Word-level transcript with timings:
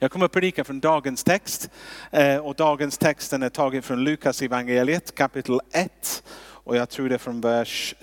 Jag 0.00 0.10
kommer 0.10 0.26
att 0.26 0.32
predika 0.32 0.64
från 0.64 0.80
dagens 0.80 1.24
text 1.24 1.70
eh, 2.10 2.36
och 2.36 2.54
dagens 2.54 2.98
texten 2.98 3.42
är 3.42 3.48
tagen 3.48 3.82
från 3.82 4.04
Lukas 4.04 4.42
evangeliet 4.42 5.14
kapitel 5.14 5.60
1 5.72 6.22
och 6.40 6.76
jag 6.76 6.88
tror 6.88 7.08
det 7.08 7.14
är 7.14 7.18
från 7.18 7.40
vers 7.40 7.94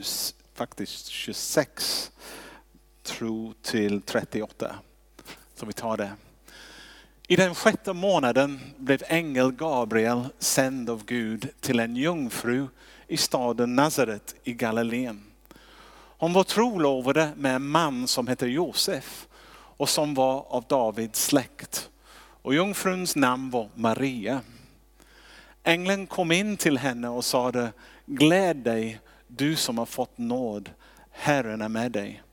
faktiskt 0.54 1.08
26 1.08 2.12
tro 3.04 3.54
till 3.62 4.02
38. 4.02 4.76
Så 5.55 5.66
vi 5.66 5.73
tar 5.73 5.97
det. 5.97 6.12
I 7.28 7.36
den 7.36 7.55
sjätte 7.55 7.94
månaden 7.94 8.59
blev 8.77 9.04
ängel 9.07 9.52
Gabriel 9.52 10.23
sänd 10.39 10.89
av 10.89 11.05
Gud 11.05 11.50
till 11.62 11.80
en 11.80 11.96
jungfru 11.96 12.68
i 13.07 13.18
staden 13.18 13.75
Nazaret 13.75 14.36
i 14.43 14.54
Galileen. 14.54 15.23
Hon 16.18 16.34
var 16.34 16.43
trolovad 16.43 17.32
med 17.38 17.55
en 17.55 17.68
man 17.68 18.07
som 18.07 18.27
hette 18.27 18.48
Josef 18.48 19.27
och 19.78 19.89
som 19.89 20.14
var 20.14 20.46
av 20.50 20.64
Davids 20.68 21.26
släkt. 21.26 21.89
Och 22.41 22.54
jungfruns 22.54 23.16
namn 23.16 23.50
var 23.50 23.70
Maria. 23.76 24.41
Ängeln 25.63 26.08
kom 26.08 26.32
in 26.32 26.58
till 26.58 26.77
henne 26.77 27.09
och 27.09 27.26
sade, 27.26 27.73
gläd 28.05 28.58
dig 28.58 28.99
du 29.27 29.55
som 29.55 29.77
har 29.77 29.85
fått 29.85 30.18
nåd, 30.18 30.72
Herren 31.12 31.62
är 31.62 31.70
med 31.70 31.91
dig. 31.91 32.23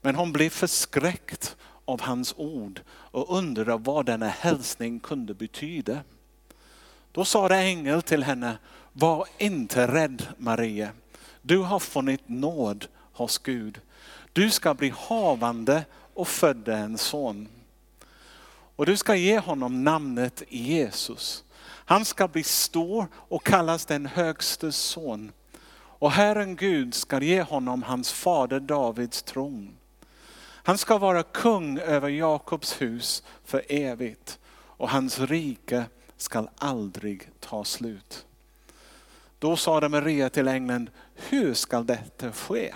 Men 0.00 0.14
hon 0.14 0.32
blev 0.32 0.50
förskräckt 0.50 1.56
av 1.84 2.00
hans 2.00 2.34
ord 2.36 2.80
och 2.88 3.38
undrade 3.38 3.76
vad 3.76 4.06
denna 4.06 4.28
hälsning 4.28 5.00
kunde 5.00 5.34
betyda. 5.34 6.00
Då 7.12 7.24
sade 7.24 7.56
ängeln 7.56 8.02
till 8.02 8.22
henne, 8.22 8.58
var 8.92 9.26
inte 9.38 9.86
rädd 9.86 10.22
Maria, 10.38 10.90
du 11.42 11.58
har 11.58 11.78
funnit 11.78 12.28
nåd 12.28 12.86
hos 13.12 13.38
Gud. 13.38 13.80
Du 14.32 14.50
ska 14.50 14.74
bli 14.74 14.92
havande 14.96 15.84
och 16.16 16.28
födde 16.28 16.76
en 16.76 16.98
son. 16.98 17.48
Och 18.76 18.86
du 18.86 18.96
ska 18.96 19.14
ge 19.14 19.38
honom 19.38 19.84
namnet 19.84 20.42
Jesus. 20.48 21.44
Han 21.62 22.04
ska 22.04 22.28
bli 22.28 22.42
stor 22.42 23.06
och 23.14 23.44
kallas 23.44 23.86
den 23.86 24.06
högste 24.06 24.72
son. 24.72 25.32
Och 25.98 26.10
Herren 26.10 26.56
Gud 26.56 26.94
ska 26.94 27.22
ge 27.22 27.42
honom 27.42 27.82
hans 27.82 28.12
fader 28.12 28.60
Davids 28.60 29.22
tron. 29.22 29.76
Han 30.42 30.78
ska 30.78 30.98
vara 30.98 31.22
kung 31.22 31.78
över 31.78 32.08
Jakobs 32.08 32.82
hus 32.82 33.22
för 33.44 33.62
evigt 33.68 34.38
och 34.52 34.90
hans 34.90 35.18
rike 35.18 35.84
ska 36.16 36.48
aldrig 36.58 37.30
ta 37.40 37.64
slut. 37.64 38.26
Då 39.38 39.56
sade 39.56 39.88
Maria 39.88 40.30
till 40.30 40.48
ängeln, 40.48 40.90
hur 41.14 41.54
ska 41.54 41.80
detta 41.80 42.32
ske? 42.32 42.74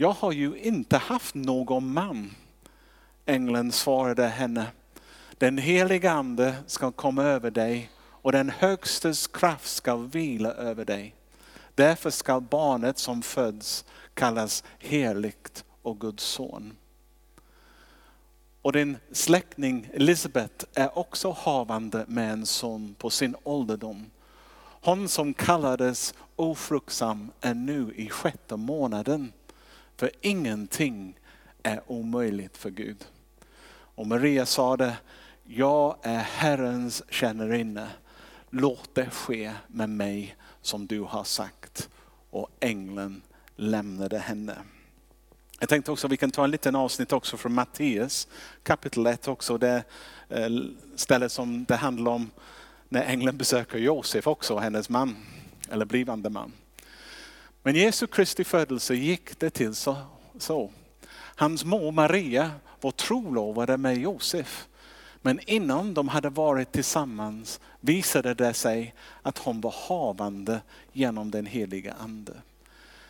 Jag 0.00 0.12
har 0.12 0.32
ju 0.32 0.58
inte 0.58 0.96
haft 0.96 1.34
någon 1.34 1.92
man. 1.92 2.30
Ängeln 3.26 3.72
svarade 3.72 4.26
henne, 4.26 4.66
den 5.38 5.58
heliga 5.58 6.12
ande 6.12 6.54
ska 6.66 6.90
komma 6.90 7.22
över 7.22 7.50
dig 7.50 7.90
och 8.00 8.32
den 8.32 8.50
högstes 8.50 9.26
kraft 9.26 9.68
ska 9.68 9.96
vila 9.96 10.52
över 10.52 10.84
dig. 10.84 11.14
Därför 11.74 12.10
ska 12.10 12.40
barnet 12.40 12.98
som 12.98 13.22
föds 13.22 13.84
kallas 14.14 14.64
heligt 14.78 15.64
och 15.82 16.00
Guds 16.00 16.24
son. 16.24 16.76
Och 18.62 18.72
din 18.72 18.96
släkting 19.12 19.88
Elisabet 19.92 20.64
är 20.74 20.98
också 20.98 21.30
havande 21.30 22.04
med 22.08 22.32
en 22.32 22.46
son 22.46 22.94
på 22.98 23.10
sin 23.10 23.36
ålderdom. 23.42 24.10
Hon 24.82 25.08
som 25.08 25.34
kallades 25.34 26.14
ofruktsam 26.36 27.30
är 27.40 27.54
nu 27.54 27.92
i 27.96 28.08
sjätte 28.08 28.56
månaden 28.56 29.32
för 30.00 30.10
ingenting 30.20 31.18
är 31.62 31.80
omöjligt 31.86 32.56
för 32.56 32.70
Gud. 32.70 33.04
Och 33.72 34.06
Maria 34.06 34.46
sa 34.46 34.76
det, 34.76 34.96
jag 35.44 35.96
är 36.02 36.18
Herrens 36.18 37.02
tjänarinna. 37.08 37.88
Låt 38.50 38.94
det 38.94 39.10
ske 39.10 39.52
med 39.66 39.90
mig 39.90 40.36
som 40.62 40.86
du 40.86 41.00
har 41.00 41.24
sagt. 41.24 41.88
Och 42.30 42.48
ängeln 42.60 43.22
lämnade 43.56 44.18
henne. 44.18 44.56
Jag 45.58 45.68
tänkte 45.68 45.92
också 45.92 46.06
att 46.06 46.12
vi 46.12 46.16
kan 46.16 46.30
ta 46.30 46.44
en 46.44 46.50
liten 46.50 46.76
avsnitt 46.76 47.12
också 47.12 47.36
från 47.36 47.54
Matteus 47.54 48.28
kapitel 48.62 49.06
1 49.06 49.28
också. 49.28 49.58
Det 49.58 49.84
eh, 50.28 50.48
stället 50.94 51.32
som 51.32 51.64
det 51.64 51.76
handlar 51.76 52.12
om 52.12 52.30
när 52.88 53.02
ängeln 53.02 53.36
besöker 53.36 53.78
Josef 53.78 54.26
också, 54.26 54.58
hennes 54.58 54.88
man, 54.88 55.16
eller 55.70 55.84
blivande 55.84 56.30
man. 56.30 56.52
Men 57.62 57.74
Jesu 57.74 58.06
Kristi 58.06 58.44
födelse 58.44 58.94
gick 58.94 59.38
det 59.38 59.50
till 59.50 59.74
så. 59.74 59.96
så. 60.38 60.70
Hans 61.14 61.64
mor 61.64 61.92
Maria 61.92 62.50
var 62.80 62.90
trolovade 62.90 63.76
med 63.76 63.96
Josef. 63.96 64.66
Men 65.22 65.40
innan 65.46 65.94
de 65.94 66.08
hade 66.08 66.28
varit 66.28 66.72
tillsammans 66.72 67.60
visade 67.80 68.34
det 68.34 68.54
sig 68.54 68.94
att 69.22 69.38
hon 69.38 69.60
var 69.60 69.74
havande 69.88 70.60
genom 70.92 71.30
den 71.30 71.46
heliga 71.46 71.94
ande. 72.00 72.32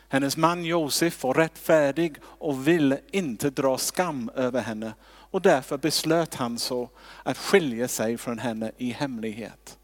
Hennes 0.09 0.37
man 0.37 0.65
Josef 0.65 1.23
var 1.23 1.35
rättfärdig 1.35 2.17
och 2.23 2.69
ville 2.69 3.01
inte 3.11 3.51
dra 3.51 3.79
skam 3.79 4.31
över 4.35 4.61
henne 4.61 4.93
och 5.05 5.43
därför 5.43 5.79
beslöt 5.79 6.35
han 6.35 6.59
så 6.59 6.89
att 7.23 7.39
skilja 7.39 7.89
sig 7.89 8.19
från 8.19 8.39
henne 8.39 8.73
i 8.79 8.91
hemlighet. 8.91 9.79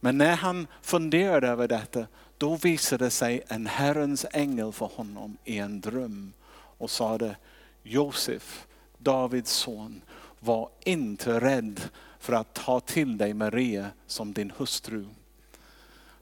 Men 0.00 0.18
när 0.18 0.36
han 0.36 0.66
funderade 0.82 1.48
över 1.48 1.68
detta 1.68 2.06
då 2.42 2.56
visade 2.56 3.10
sig 3.10 3.42
en 3.48 3.66
Herrens 3.66 4.26
ängel 4.32 4.72
för 4.72 4.86
honom 4.86 5.36
i 5.44 5.58
en 5.58 5.80
dröm 5.80 6.32
och 6.78 6.90
sade 6.90 7.36
Josef, 7.82 8.66
Davids 8.98 9.50
son, 9.50 10.02
var 10.40 10.68
inte 10.84 11.40
rädd 11.40 11.80
för 12.18 12.32
att 12.32 12.54
ta 12.54 12.80
till 12.80 13.18
dig 13.18 13.34
Maria 13.34 13.90
som 14.06 14.32
din 14.32 14.52
hustru. 14.56 15.06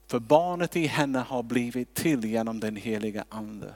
För 0.06 0.18
barnet 0.18 0.76
i 0.76 0.86
henne 0.86 1.18
har 1.18 1.42
blivit 1.42 1.94
till 1.94 2.24
genom 2.24 2.60
den 2.60 2.76
heliga 2.76 3.24
ande. 3.28 3.74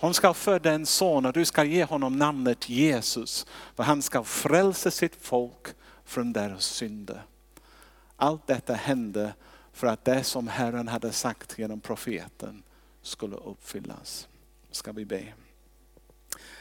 Hon 0.00 0.14
ska 0.14 0.34
föda 0.34 0.72
en 0.72 0.86
son 0.86 1.26
och 1.26 1.32
du 1.32 1.44
ska 1.44 1.64
ge 1.64 1.84
honom 1.84 2.18
namnet 2.18 2.68
Jesus. 2.68 3.46
För 3.74 3.82
han 3.82 4.02
ska 4.02 4.24
frälsa 4.24 4.90
sitt 4.90 5.16
folk 5.20 5.68
från 6.04 6.32
deras 6.32 6.64
synder. 6.64 7.22
Allt 8.16 8.46
detta 8.46 8.74
hände 8.74 9.32
för 9.78 9.86
att 9.86 10.04
det 10.04 10.24
som 10.24 10.48
Herren 10.48 10.88
hade 10.88 11.12
sagt 11.12 11.58
genom 11.58 11.80
profeten 11.80 12.62
skulle 13.02 13.36
uppfyllas. 13.36 14.28
Ska 14.70 14.92
vi 14.92 15.04
be. 15.04 15.32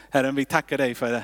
Herren 0.10 0.36
vi 0.36 0.46
tackar 0.46 0.78
dig 0.78 0.96
för, 0.96 1.24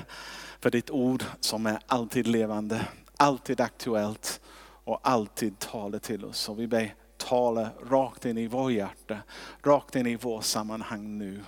för 0.59 0.69
ditt 0.69 0.89
ord 0.89 1.23
som 1.39 1.65
är 1.65 1.79
alltid 1.87 2.27
levande, 2.27 2.87
alltid 3.17 3.61
aktuellt 3.61 4.41
och 4.83 4.99
alltid 5.03 5.59
talar 5.59 5.99
till 5.99 6.25
oss. 6.25 6.49
Och 6.49 6.59
vi 6.59 6.67
ber 6.67 6.95
tala 7.17 7.69
rakt 7.89 8.25
in 8.25 8.37
i 8.37 8.47
vår 8.47 8.71
hjärta, 8.71 9.17
rakt 9.63 9.95
in 9.95 10.07
i 10.07 10.15
vårt 10.15 10.43
sammanhang 10.43 11.17
nu. 11.17 11.41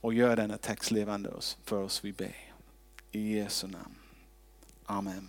Och 0.00 0.14
gör 0.14 0.36
denna 0.36 0.58
text 0.58 0.90
levande 0.90 1.30
för 1.64 1.82
oss 1.82 2.04
vi 2.04 2.12
ber. 2.12 2.52
I 3.10 3.38
Jesu 3.38 3.66
namn. 3.66 3.94
Amen. 4.86 5.28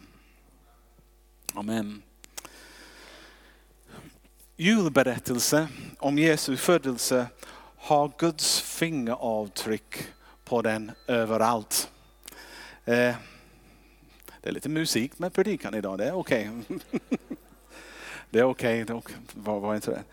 Amen 1.53 2.01
julberättelse 4.61 5.67
om 5.99 6.17
Jesu 6.17 6.57
födelse 6.57 7.27
har 7.77 8.11
Guds 8.17 8.61
fingeravtryck 8.61 10.07
på 10.45 10.61
den 10.61 10.91
överallt. 11.07 11.89
Eh, 12.85 13.15
det 14.41 14.49
är 14.49 14.51
lite 14.51 14.69
musik 14.69 15.19
med 15.19 15.33
predikan 15.33 15.75
idag, 15.75 15.97
det 15.97 16.05
är 16.05 16.13
okej. 16.13 16.49
Okay. 16.49 16.79
Det 18.29 18.39
är 18.39 18.43
okej, 18.43 18.83
okay. 18.83 19.15
var, 19.33 19.59
var 19.59 19.75
inte 19.75 19.91
det. 19.91 20.03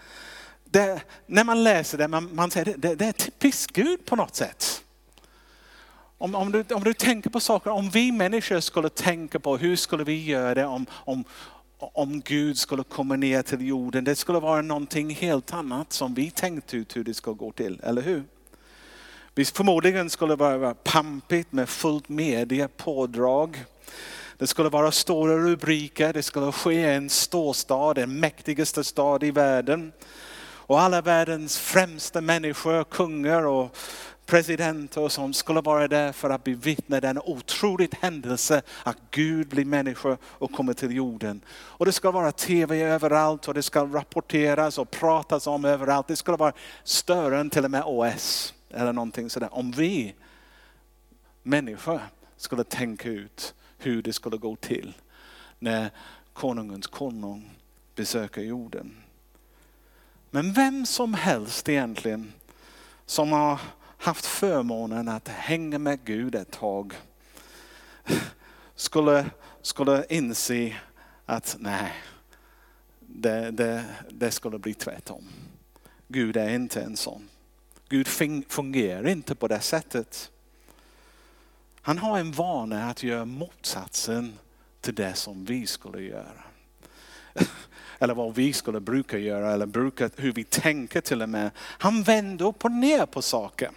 det. 0.64 1.02
När 1.26 1.44
man 1.44 1.64
läser 1.64 1.98
det, 1.98 2.08
man, 2.08 2.34
man 2.34 2.50
säger 2.50 2.74
det, 2.76 2.94
det 2.94 3.04
är 3.04 3.12
typiskt 3.12 3.72
Gud 3.72 4.06
på 4.06 4.16
något 4.16 4.34
sätt. 4.34 4.84
Om, 6.18 6.34
om, 6.34 6.52
du, 6.52 6.64
om 6.74 6.84
du 6.84 6.94
tänker 6.94 7.30
på 7.30 7.40
saker, 7.40 7.70
om 7.70 7.90
vi 7.90 8.12
människor 8.12 8.60
skulle 8.60 8.88
tänka 8.88 9.38
på 9.38 9.56
hur 9.56 9.76
skulle 9.76 10.04
vi 10.04 10.24
göra 10.24 10.54
det 10.54 10.66
om, 10.66 10.86
om, 10.90 11.24
om 11.78 12.20
Gud 12.20 12.58
skulle 12.58 12.84
komma 12.84 13.16
ner 13.16 13.42
till 13.42 13.66
jorden. 13.66 14.04
Det 14.04 14.16
skulle 14.16 14.38
vara 14.38 14.62
någonting 14.62 15.10
helt 15.10 15.52
annat 15.52 15.92
som 15.92 16.14
vi 16.14 16.30
tänkte 16.30 16.76
ut 16.76 16.96
hur 16.96 17.04
det 17.04 17.14
ska 17.14 17.32
gå 17.32 17.52
till, 17.52 17.80
eller 17.82 18.02
hur? 18.02 18.24
Vi 19.34 19.44
förmodligen 19.44 20.10
skulle 20.10 20.36
vara 20.36 20.74
pampigt 20.74 21.52
med 21.52 21.68
fullt 21.68 22.08
media 22.08 22.68
pådrag. 22.76 23.64
Det 24.38 24.46
skulle 24.46 24.68
vara 24.68 24.92
stora 24.92 25.38
rubriker, 25.38 26.12
det 26.12 26.22
skulle 26.22 26.52
ske 26.52 26.72
i 26.72 26.94
en 26.94 27.10
storstad, 27.10 27.96
den 27.96 28.20
mäktigaste 28.20 28.84
stad 28.84 29.24
i 29.24 29.30
världen. 29.30 29.92
Och 30.68 30.80
alla 30.80 31.02
världens 31.02 31.58
främsta 31.58 32.20
människor, 32.20 32.84
kungar 32.84 33.46
och 33.46 33.76
presidenter 34.28 35.08
som 35.08 35.32
skulle 35.32 35.60
vara 35.60 35.88
där 35.88 36.12
för 36.12 36.30
att 36.30 36.44
bevittna 36.44 37.00
den 37.00 37.18
otroligt 37.18 37.94
händelse 37.94 38.62
att 38.82 38.96
Gud 39.10 39.48
blir 39.48 39.64
människa 39.64 40.16
och 40.22 40.52
kommer 40.52 40.72
till 40.72 40.96
jorden. 40.96 41.40
Och 41.50 41.86
det 41.86 41.92
ska 41.92 42.10
vara 42.10 42.32
tv 42.32 42.82
överallt 42.82 43.48
och 43.48 43.54
det 43.54 43.62
ska 43.62 43.84
rapporteras 43.84 44.78
och 44.78 44.90
pratas 44.90 45.46
om 45.46 45.64
överallt. 45.64 46.06
Det 46.08 46.16
skulle 46.16 46.36
vara 46.36 46.52
större 46.84 47.40
än 47.40 47.50
till 47.50 47.64
och 47.64 47.70
med 47.70 47.82
OS 47.86 48.54
eller 48.70 48.92
någonting 48.92 49.30
sådär. 49.30 49.48
Om 49.52 49.70
vi 49.70 50.14
människor 51.42 52.00
skulle 52.36 52.64
tänka 52.64 53.08
ut 53.08 53.54
hur 53.78 54.02
det 54.02 54.12
skulle 54.12 54.36
gå 54.36 54.56
till 54.56 54.94
när 55.58 55.90
konungens 56.32 56.86
konung 56.86 57.50
besöker 57.94 58.42
jorden. 58.42 58.96
Men 60.30 60.52
vem 60.52 60.86
som 60.86 61.14
helst 61.14 61.68
egentligen 61.68 62.32
som 63.06 63.32
har 63.32 63.60
haft 63.98 64.26
förmånen 64.26 65.08
att 65.08 65.28
hänga 65.28 65.78
med 65.78 66.04
Gud 66.04 66.34
ett 66.34 66.50
tag 66.50 66.94
skulle, 68.74 69.30
skulle 69.62 70.04
inse 70.08 70.76
att 71.26 71.56
nej, 71.60 71.92
det, 73.00 73.50
det, 73.50 73.84
det 74.10 74.30
skulle 74.30 74.58
bli 74.58 74.74
tvärtom. 74.74 75.24
Gud 76.08 76.36
är 76.36 76.48
inte 76.48 76.80
en 76.80 76.96
sån. 76.96 77.28
Gud 77.88 78.08
fungerar 78.48 79.08
inte 79.08 79.34
på 79.34 79.48
det 79.48 79.60
sättet. 79.60 80.30
Han 81.80 81.98
har 81.98 82.18
en 82.18 82.32
vana 82.32 82.90
att 82.90 83.02
göra 83.02 83.24
motsatsen 83.24 84.38
till 84.80 84.94
det 84.94 85.14
som 85.14 85.44
vi 85.44 85.66
skulle 85.66 86.02
göra. 86.02 86.42
Eller 87.98 88.14
vad 88.14 88.34
vi 88.34 88.52
skulle 88.52 88.80
bruka 88.80 89.18
göra 89.18 89.52
eller 89.52 89.66
bruka, 89.66 90.10
hur 90.16 90.32
vi 90.32 90.44
tänker 90.44 91.00
till 91.00 91.22
och 91.22 91.28
med. 91.28 91.50
Han 91.56 92.02
vänder 92.02 92.46
upp 92.46 92.64
och 92.64 92.72
ner 92.72 93.06
på 93.06 93.22
saker. 93.22 93.70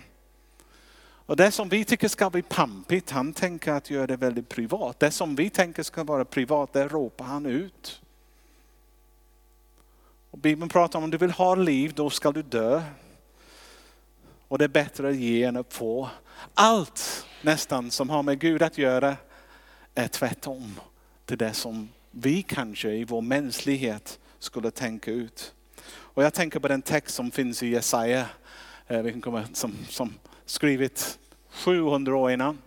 Och 1.32 1.38
det 1.38 1.52
som 1.52 1.70
vi 1.70 1.86
tycker 1.86 2.08
ska 2.08 2.30
bli 2.30 2.42
pampigt, 2.42 3.12
han 3.12 3.34
tänker 3.34 3.72
att 3.72 3.90
göra 3.90 4.08
det 4.08 4.16
väldigt 4.18 4.50
privat. 4.50 5.00
Det 5.00 5.12
som 5.12 5.36
vi 5.36 5.50
tänker 5.50 5.84
ska 5.84 6.04
vara 6.04 6.26
privat, 6.26 6.74
det 6.74 6.88
ropar 6.88 7.26
han 7.26 7.46
ut. 7.46 8.02
Och 10.32 10.38
Bibeln 10.38 10.70
pratar 10.70 11.00
om 11.00 11.04
att 11.04 11.06
om 11.06 11.12
du 11.12 11.18
vill 11.18 11.32
ha 11.32 11.56
liv, 11.56 11.94
då 11.96 12.10
ska 12.10 12.32
du 12.32 12.42
dö. 12.42 12.84
Och 14.48 14.58
det 14.58 14.64
är 14.64 14.70
bättre 14.70 15.10
att 15.10 15.16
ge 15.16 15.44
än 15.44 15.58
att 15.58 15.74
få. 15.74 16.10
Allt 16.54 17.26
nästan 17.42 17.92
som 17.92 18.10
har 18.10 18.24
med 18.24 18.40
Gud 18.40 18.62
att 18.62 18.78
göra 18.78 19.18
är 19.96 20.08
tvärtom 20.08 20.80
till 21.26 21.38
det 21.38 21.54
som 21.54 21.90
vi 22.12 22.44
kanske 22.44 22.92
i 22.92 23.04
vår 23.04 23.22
mänsklighet 23.22 24.20
skulle 24.40 24.72
tänka 24.72 25.12
ut. 25.12 25.54
Och 25.92 26.24
jag 26.24 26.34
tänker 26.34 26.60
på 26.60 26.68
den 26.68 26.82
text 26.82 27.16
som 27.16 27.32
finns 27.32 27.64
i 27.64 27.68
Jesaja, 27.68 28.26
eh, 28.88 29.06
som, 29.54 29.76
som 29.90 30.14
skrivit 30.46 31.18
700 31.52 32.16
år 32.16 32.32
innan. 32.32 32.58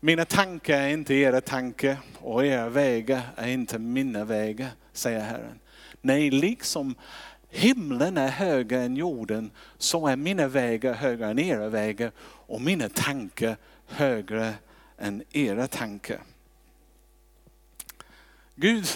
Mina 0.00 0.24
tankar 0.24 0.80
är 0.80 0.88
inte 0.88 1.14
era 1.14 1.40
tankar 1.40 1.96
och 2.20 2.46
era 2.46 2.68
vägar 2.68 3.22
är 3.36 3.48
inte 3.48 3.78
mina 3.78 4.24
vägar, 4.24 4.68
säger 4.92 5.20
Herren. 5.20 5.58
Nej, 6.00 6.30
liksom 6.30 6.94
himlen 7.48 8.16
är 8.16 8.28
högre 8.28 8.82
än 8.82 8.96
jorden 8.96 9.50
så 9.78 10.06
är 10.06 10.16
mina 10.16 10.48
vägar 10.48 10.94
högre 10.94 11.26
än 11.26 11.38
era 11.38 11.68
vägar 11.68 12.12
och 12.24 12.60
mina 12.60 12.88
tankar 12.88 13.56
högre 13.86 14.54
än 14.98 15.22
era 15.32 15.66
tankar. 15.66 16.18
Gud, 18.54 18.86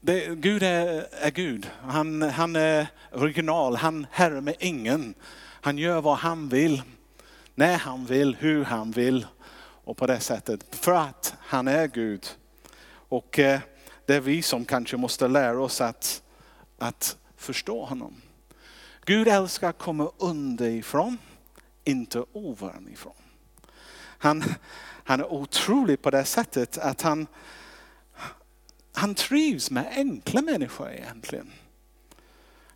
det, 0.00 0.26
Gud 0.36 0.62
är, 0.62 1.06
är, 1.10 1.30
Gud. 1.30 1.70
Han, 1.82 2.22
han 2.22 2.56
är 2.56 2.86
original, 3.12 3.76
han 3.76 4.06
herre 4.10 4.40
med 4.40 4.54
ingen. 4.58 5.14
Han 5.60 5.78
gör 5.78 6.00
vad 6.00 6.16
han 6.16 6.48
vill, 6.48 6.82
när 7.60 7.78
han 7.78 8.06
vill, 8.06 8.36
hur 8.36 8.64
han 8.64 8.90
vill 8.90 9.26
och 9.84 9.96
på 9.96 10.06
det 10.06 10.20
sättet. 10.20 10.74
För 10.74 10.92
att 10.92 11.34
han 11.40 11.68
är 11.68 11.86
Gud. 11.86 12.26
Och 12.92 13.38
eh, 13.38 13.60
det 14.06 14.14
är 14.14 14.20
vi 14.20 14.42
som 14.42 14.64
kanske 14.64 14.96
måste 14.96 15.28
lära 15.28 15.62
oss 15.62 15.80
att, 15.80 16.22
att 16.78 17.16
förstå 17.36 17.84
honom. 17.84 18.22
Gud 19.04 19.28
älskar 19.28 19.70
att 19.70 19.78
komma 19.78 20.10
underifrån, 20.18 21.18
inte 21.84 22.24
ovanifrån. 22.32 23.12
Han, 23.98 24.44
han 25.04 25.20
är 25.20 25.32
otrolig 25.32 26.02
på 26.02 26.10
det 26.10 26.24
sättet 26.24 26.78
att 26.78 27.02
han, 27.02 27.26
han 28.94 29.14
trivs 29.14 29.70
med 29.70 29.92
enkla 29.96 30.42
människor 30.42 30.90
egentligen. 30.90 31.52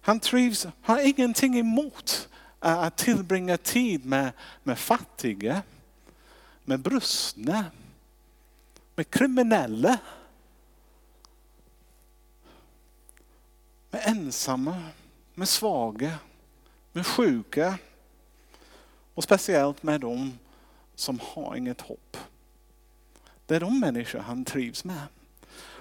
Han 0.00 0.20
trivs, 0.20 0.66
har 0.82 1.00
ingenting 1.00 1.58
emot 1.58 2.28
att 2.64 2.96
tillbringa 2.96 3.56
tid 3.56 4.04
med, 4.04 4.32
med 4.62 4.78
fattiga, 4.78 5.62
med 6.64 6.80
brustna, 6.80 7.64
med 8.94 9.10
kriminella. 9.10 9.98
Med 13.90 14.02
ensamma, 14.06 14.82
med 15.34 15.48
svaga, 15.48 16.18
med 16.92 17.06
sjuka 17.06 17.78
och 19.14 19.24
speciellt 19.24 19.82
med 19.82 20.00
dem 20.00 20.38
som 20.94 21.20
har 21.22 21.56
inget 21.56 21.80
hopp. 21.80 22.16
Det 23.46 23.56
är 23.56 23.60
de 23.60 23.80
människor 23.80 24.18
han 24.18 24.44
trivs 24.44 24.84
med. 24.84 25.06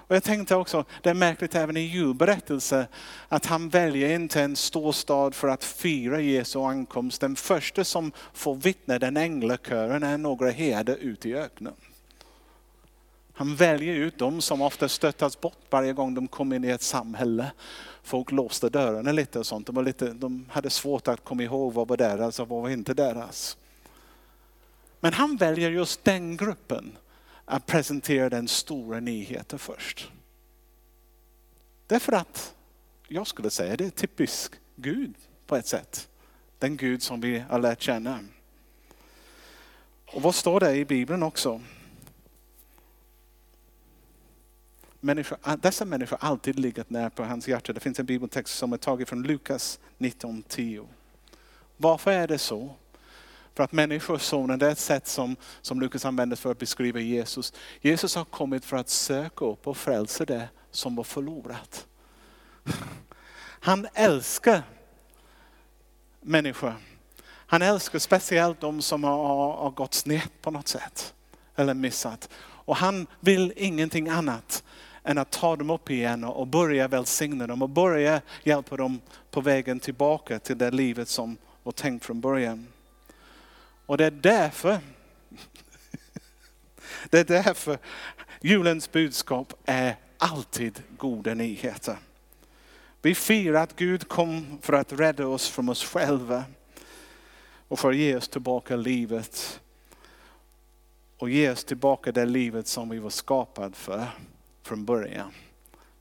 Och 0.06 0.16
jag 0.16 0.22
tänkte 0.22 0.56
också, 0.56 0.84
det 1.02 1.10
är 1.10 1.14
märkligt 1.14 1.54
även 1.54 1.76
i 1.76 1.80
julberättelse 1.80 2.86
att 3.28 3.46
han 3.46 3.68
väljer 3.68 4.14
inte 4.14 4.42
en 4.42 4.56
stor 4.56 4.92
stad 4.92 5.34
för 5.34 5.48
att 5.48 5.64
fira 5.64 6.20
Jesu 6.20 6.58
ankomst. 6.58 7.20
Den 7.20 7.36
första 7.36 7.84
som 7.84 8.12
får 8.32 8.54
vittna 8.54 8.98
den 8.98 9.16
änglakören 9.16 10.02
är 10.02 10.18
några 10.18 10.50
herdar 10.50 10.96
ute 10.96 11.28
i 11.28 11.34
öknen. 11.34 11.74
Han 13.32 13.56
väljer 13.56 13.94
ut 13.94 14.18
de 14.18 14.40
som 14.40 14.62
ofta 14.62 14.88
stöttas 14.88 15.40
bort 15.40 15.58
varje 15.70 15.92
gång 15.92 16.14
de 16.14 16.28
kommer 16.28 16.56
in 16.56 16.64
i 16.64 16.68
ett 16.68 16.82
samhälle. 16.82 17.52
Folk 18.02 18.32
låste 18.32 18.68
dörrarna 18.68 19.12
lite 19.12 19.38
och 19.38 19.46
sånt. 19.46 19.66
De, 19.66 19.74
var 19.74 19.82
lite, 19.82 20.12
de 20.12 20.46
hade 20.50 20.70
svårt 20.70 21.08
att 21.08 21.24
komma 21.24 21.42
ihåg 21.42 21.72
vad 21.72 21.88
var 21.88 21.96
deras 21.96 22.40
och 22.40 22.48
vad 22.48 22.62
var 22.62 22.70
inte 22.70 22.94
deras. 22.94 23.56
Men 25.00 25.12
han 25.12 25.36
väljer 25.36 25.70
just 25.70 26.04
den 26.04 26.36
gruppen 26.36 26.96
att 27.44 27.66
presentera 27.66 28.28
den 28.28 28.48
stora 28.48 29.00
nyheten 29.00 29.58
först. 29.58 30.10
Därför 31.86 32.12
att 32.12 32.54
jag 33.08 33.26
skulle 33.26 33.50
säga 33.50 33.76
det 33.76 33.84
är 33.84 33.90
typisk 33.90 34.52
Gud 34.76 35.14
på 35.46 35.56
ett 35.56 35.66
sätt. 35.66 36.08
Den 36.58 36.76
Gud 36.76 37.02
som 37.02 37.20
vi 37.20 37.38
har 37.38 37.58
lärt 37.58 37.82
känna. 37.82 38.20
Och 40.06 40.22
vad 40.22 40.34
står 40.34 40.60
det 40.60 40.76
i 40.76 40.84
Bibeln 40.84 41.22
också? 41.22 41.60
Människor, 45.00 45.56
dessa 45.56 45.84
människor 45.84 46.18
har 46.20 46.28
alltid 46.28 46.58
legat 46.58 46.90
nära 46.90 47.10
på 47.10 47.24
hans 47.24 47.48
hjärta. 47.48 47.72
Det 47.72 47.80
finns 47.80 48.00
en 48.00 48.06
bibeltext 48.06 48.54
som 48.54 48.72
är 48.72 48.76
tagen 48.76 49.06
från 49.06 49.22
Lukas 49.22 49.80
19.10. 49.98 50.86
Varför 51.76 52.10
är 52.10 52.28
det 52.28 52.38
så? 52.38 52.74
För 53.54 53.64
att 53.64 53.72
människosonen, 53.72 54.58
det 54.58 54.66
är 54.66 54.70
ett 54.70 54.78
sätt 54.78 55.06
som, 55.06 55.36
som 55.62 55.80
Lukas 55.80 56.04
använder 56.04 56.36
för 56.36 56.50
att 56.50 56.58
beskriva 56.58 57.00
Jesus. 57.00 57.52
Jesus 57.80 58.14
har 58.14 58.24
kommit 58.24 58.64
för 58.64 58.76
att 58.76 58.88
söka 58.88 59.44
upp 59.44 59.66
och 59.66 59.76
frälsa 59.76 60.24
det 60.24 60.48
som 60.70 60.96
var 60.96 61.04
förlorat. 61.04 61.86
Han 63.60 63.86
älskar 63.94 64.62
människor. 66.20 66.74
Han 67.26 67.62
älskar 67.62 67.98
speciellt 67.98 68.60
de 68.60 68.82
som 68.82 69.04
har, 69.04 69.52
har 69.52 69.70
gått 69.70 69.94
snett 69.94 70.32
på 70.42 70.50
något 70.50 70.68
sätt. 70.68 71.14
Eller 71.56 71.74
missat. 71.74 72.28
Och 72.40 72.76
han 72.76 73.06
vill 73.20 73.52
ingenting 73.56 74.08
annat 74.08 74.64
än 75.04 75.18
att 75.18 75.30
ta 75.30 75.56
dem 75.56 75.70
upp 75.70 75.90
igen 75.90 76.24
och 76.24 76.46
börja 76.46 76.88
välsigna 76.88 77.46
dem 77.46 77.62
och 77.62 77.68
börja 77.68 78.20
hjälpa 78.42 78.76
dem 78.76 79.00
på 79.30 79.40
vägen 79.40 79.80
tillbaka 79.80 80.38
till 80.38 80.58
det 80.58 80.70
livet 80.70 81.08
som 81.08 81.36
var 81.62 81.72
tänkt 81.72 82.04
från 82.04 82.20
början. 82.20 82.66
Och 83.86 83.96
det 83.96 84.04
är 84.04 84.10
därför, 84.10 84.78
det 87.10 87.18
är 87.18 87.24
därför 87.24 87.78
julens 88.40 88.92
budskap 88.92 89.54
är 89.64 89.96
alltid 90.18 90.82
goda 90.96 91.34
nyheter. 91.34 91.96
Vi 93.02 93.14
firar 93.14 93.62
att 93.62 93.76
Gud 93.76 94.08
kom 94.08 94.58
för 94.62 94.72
att 94.72 94.92
rädda 94.92 95.26
oss 95.26 95.48
från 95.48 95.68
oss 95.68 95.84
själva 95.84 96.44
och 97.68 97.78
för 97.78 97.90
att 97.90 97.96
ge 97.96 98.16
oss 98.16 98.28
tillbaka 98.28 98.76
livet. 98.76 99.60
Och 101.16 101.30
ge 101.30 101.50
oss 101.50 101.64
tillbaka 101.64 102.12
det 102.12 102.26
livet 102.26 102.66
som 102.66 102.88
vi 102.88 102.98
var 102.98 103.10
skapade 103.10 103.74
för 103.74 104.06
från 104.62 104.84
början. 104.84 105.32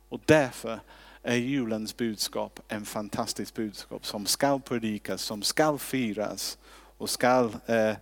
Och 0.09 0.21
därför 0.25 0.79
är 1.23 1.35
julens 1.35 1.97
budskap 1.97 2.59
en 2.67 2.85
fantastisk 2.85 3.53
budskap 3.53 4.05
som 4.05 4.25
ska 4.25 4.59
predikas, 4.59 5.21
som 5.21 5.41
ska 5.41 5.77
firas 5.77 6.57
och 7.03 7.09
ska 7.09 7.49
eh, 7.65 7.95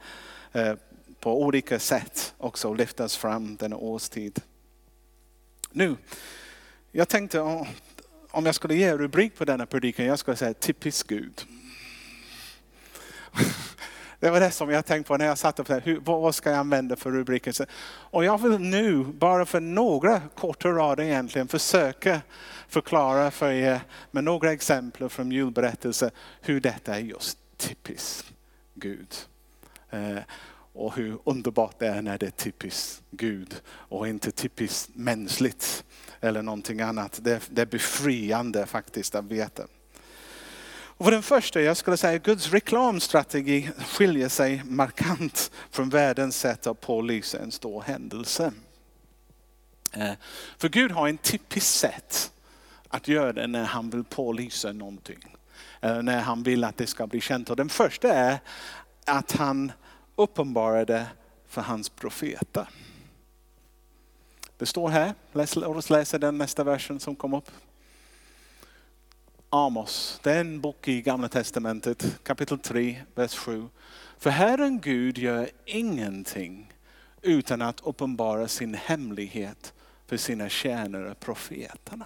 eh, 0.51 0.75
på 1.19 1.43
olika 1.43 1.79
sätt 1.79 2.33
också 2.37 2.73
lyftas 2.73 3.17
fram 3.17 3.55
denna 3.55 3.75
årstid. 3.75 4.41
Nu, 5.71 5.95
jag 6.91 7.07
tänkte 7.09 7.39
om 8.31 8.45
jag 8.45 8.55
skulle 8.55 8.75
ge 8.75 8.97
rubrik 8.97 9.37
på 9.37 9.45
denna 9.45 9.65
predikan, 9.65 10.05
jag 10.05 10.19
skulle 10.19 10.37
säga 10.37 10.53
typisk 10.53 11.07
Gud. 11.07 11.41
Det 14.19 14.29
var 14.29 14.39
det 14.39 14.51
som 14.51 14.69
jag 14.69 14.85
tänkte 14.85 15.07
på 15.07 15.17
när 15.17 15.25
jag 15.25 15.37
satt 15.37 15.59
och 15.59 15.67
tänkte, 15.67 15.97
vad 16.03 16.35
ska 16.35 16.49
jag 16.49 16.59
använda 16.59 16.95
för 16.95 17.11
rubriker? 17.11 17.65
Och 17.85 18.25
jag 18.25 18.41
vill 18.41 18.59
nu, 18.59 19.03
bara 19.03 19.45
för 19.45 19.59
några 19.59 20.21
korta 20.35 20.69
rader 20.69 21.03
egentligen, 21.03 21.47
försöka 21.47 22.21
förklara 22.67 23.31
för 23.31 23.51
er 23.51 23.81
med 24.11 24.23
några 24.23 24.51
exempel 24.51 25.09
från 25.09 25.31
julberättelser 25.31 26.11
hur 26.41 26.59
detta 26.59 26.95
är 26.95 26.99
just 26.99 27.37
typiskt 27.57 28.30
Gud. 28.81 29.15
Eh, 29.89 30.19
och 30.73 30.95
hur 30.95 31.19
underbart 31.23 31.79
det 31.79 31.87
är 31.87 32.01
när 32.01 32.17
det 32.17 32.25
är 32.25 32.31
typiskt 32.31 33.03
Gud 33.11 33.61
och 33.67 34.07
inte 34.07 34.31
typiskt 34.31 34.89
mänskligt 34.95 35.83
eller 36.21 36.41
någonting 36.41 36.81
annat. 36.81 37.19
Det, 37.23 37.41
det 37.49 37.61
är 37.61 37.65
befriande 37.65 38.65
faktiskt 38.65 39.15
att 39.15 39.25
veta. 39.25 39.63
Och 41.01 41.05
för 41.05 41.11
den 41.11 41.23
första, 41.23 41.61
jag 41.61 41.77
skulle 41.77 41.97
säga 41.97 42.17
Guds 42.17 42.51
reklamstrategi 42.51 43.69
skiljer 43.77 44.29
sig 44.29 44.63
markant 44.65 45.51
från 45.71 45.89
världens 45.89 46.39
sätt 46.39 46.67
att 46.67 46.81
pålysa 46.81 47.39
en 47.39 47.51
stor 47.51 47.81
händelse. 47.81 48.53
Eh, 49.91 50.11
för 50.57 50.69
Gud 50.69 50.91
har 50.91 51.07
en 51.07 51.17
typiskt 51.17 51.75
sätt 51.75 52.31
att 52.87 53.07
göra 53.07 53.33
det 53.33 53.47
när 53.47 53.63
han 53.63 53.89
vill 53.89 54.03
pålysa 54.03 54.71
någonting. 54.71 55.35
Eh, 55.81 56.01
när 56.03 56.21
han 56.21 56.43
vill 56.43 56.63
att 56.63 56.77
det 56.77 56.87
ska 56.87 57.07
bli 57.07 57.21
känt. 57.21 57.49
Och 57.49 57.55
den 57.55 57.69
första 57.69 58.13
är 58.13 58.39
att 59.05 59.31
han 59.31 59.71
uppenbarade 60.15 61.07
för 61.47 61.61
hans 61.61 61.89
profeter. 61.89 62.69
Det 64.57 64.65
står 64.65 64.89
här, 64.89 65.13
låt 65.31 65.77
oss 65.77 65.89
läsa 65.89 66.17
den 66.17 66.37
nästa 66.37 66.63
versen 66.63 66.99
som 66.99 67.15
kom 67.15 67.33
upp. 67.33 67.51
Amos, 69.49 70.19
det 70.23 70.31
är 70.31 70.41
en 70.41 70.61
bok 70.61 70.87
i 70.87 71.01
Gamla 71.01 71.29
Testamentet, 71.29 72.19
kapitel 72.23 72.59
3, 72.59 73.01
vers 73.15 73.35
7. 73.35 73.67
För 74.17 74.29
Herren 74.29 74.79
Gud 74.79 75.17
gör 75.17 75.49
ingenting 75.65 76.73
utan 77.21 77.61
att 77.61 77.81
uppenbara 77.83 78.47
sin 78.47 78.73
hemlighet 78.73 79.73
för 80.07 80.17
sina 80.17 80.49
tjänare 80.49 81.15
profeterna. 81.15 82.05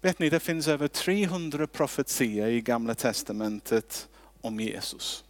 Vet 0.00 0.18
ni, 0.18 0.28
det 0.28 0.40
finns 0.40 0.68
över 0.68 0.88
300 0.88 1.66
profetier 1.66 2.46
i 2.46 2.60
Gamla 2.60 2.94
Testamentet 2.94 4.08
om 4.40 4.60
Jesus. 4.60 5.24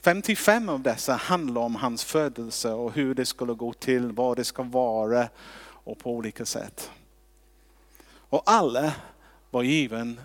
55 0.00 0.68
av 0.68 0.80
dessa 0.80 1.14
handlar 1.14 1.62
om 1.62 1.74
hans 1.74 2.04
födelse 2.04 2.72
och 2.72 2.92
hur 2.92 3.14
det 3.14 3.26
skulle 3.26 3.52
gå 3.52 3.72
till, 3.72 4.12
vad 4.12 4.36
det 4.36 4.44
ska 4.44 4.62
vara 4.62 5.28
och 5.58 5.98
på 5.98 6.10
olika 6.10 6.44
sätt. 6.44 6.90
Och 8.08 8.42
alla 8.46 8.92
var 9.50 9.62
given 9.62 10.20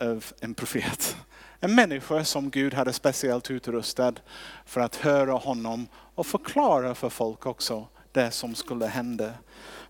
av 0.00 0.24
en 0.40 0.54
profet. 0.54 1.16
En 1.60 1.74
människa 1.74 2.24
som 2.24 2.50
Gud 2.50 2.74
hade 2.74 2.92
speciellt 2.92 3.50
utrustad 3.50 4.14
för 4.64 4.80
att 4.80 4.96
höra 4.96 5.32
honom 5.32 5.86
och 6.14 6.26
förklara 6.26 6.94
för 6.94 7.08
folk 7.08 7.46
också 7.46 7.86
det 8.12 8.30
som 8.30 8.54
skulle 8.54 8.86
hända. 8.86 9.32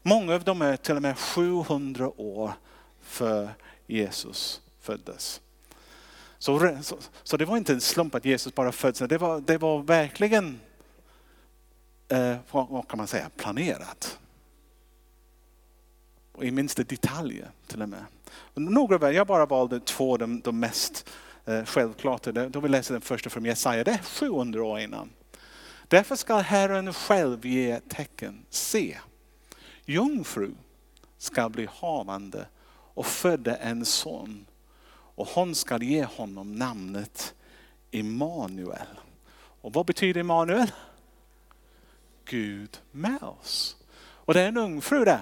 Många 0.02 0.35
av 0.35 0.45
dem 0.45 0.62
är 0.62 0.76
till 0.76 0.97
och 0.97 1.02
med 1.02 1.19
700 1.19 2.21
år 2.21 2.52
för 3.00 3.49
Jesus 3.87 4.61
föddes. 4.80 5.40
Så, 6.38 6.78
så, 6.83 6.99
så, 7.23 7.37
det 7.37 7.45
var 7.45 7.57
inte 7.57 7.73
en 7.73 7.80
slump 7.80 8.14
att 8.14 8.25
Jesus 8.25 8.54
bara 8.54 8.73
föddes. 8.73 9.09
Det 9.09 9.19
var, 9.19 9.40
det 9.40 9.59
var 9.59 9.83
verkligen, 9.83 10.61
eh, 12.09 12.37
vad 12.50 12.88
kan 12.88 12.97
man 12.97 13.07
säga, 13.07 13.30
planerat. 13.37 14.19
Och 16.33 16.45
I 16.45 16.50
minsta 16.50 16.83
detaljer 16.83 17.50
till 17.66 17.83
och 17.83 17.88
med. 17.88 18.04
Några, 18.54 19.12
jag 19.12 19.26
bara 19.26 19.47
valde 19.47 19.80
två 19.80 20.16
de, 20.16 20.40
de 20.40 20.61
mest 20.61 21.09
eh, 21.45 21.64
självklara. 21.64 22.49
Då 22.49 22.61
vi 22.61 22.69
läser 22.69 22.95
den 22.95 23.00
första 23.00 23.30
från 23.30 23.45
Jesaja, 23.45 23.85
det 23.85 23.90
är 23.90 23.99
700 23.99 24.64
år 24.64 24.80
innan. 24.80 25.11
Därför 25.88 26.16
ska 26.16 26.37
Herren 26.37 26.92
själv 26.92 27.47
ge 27.47 27.80
tecken. 27.80 28.45
Se, 28.50 28.99
jungfru 29.90 30.50
ska 31.18 31.49
bli 31.49 31.68
havande 31.73 32.47
och 32.94 33.06
födde 33.06 33.54
en 33.54 33.85
son 33.85 34.47
och 34.92 35.28
hon 35.28 35.54
ska 35.54 35.82
ge 35.82 36.04
honom 36.04 36.54
namnet 36.54 37.35
Immanuel. 37.90 38.87
Och 39.61 39.73
vad 39.73 39.87
betyder 39.87 40.20
Immanuel? 40.20 40.73
Gud 42.25 42.80
med 42.90 43.23
oss. 43.23 43.76
Och 44.00 44.35
det 44.35 44.40
är 44.40 44.49
en 44.49 44.56
ungfru 44.56 45.04
där. 45.04 45.20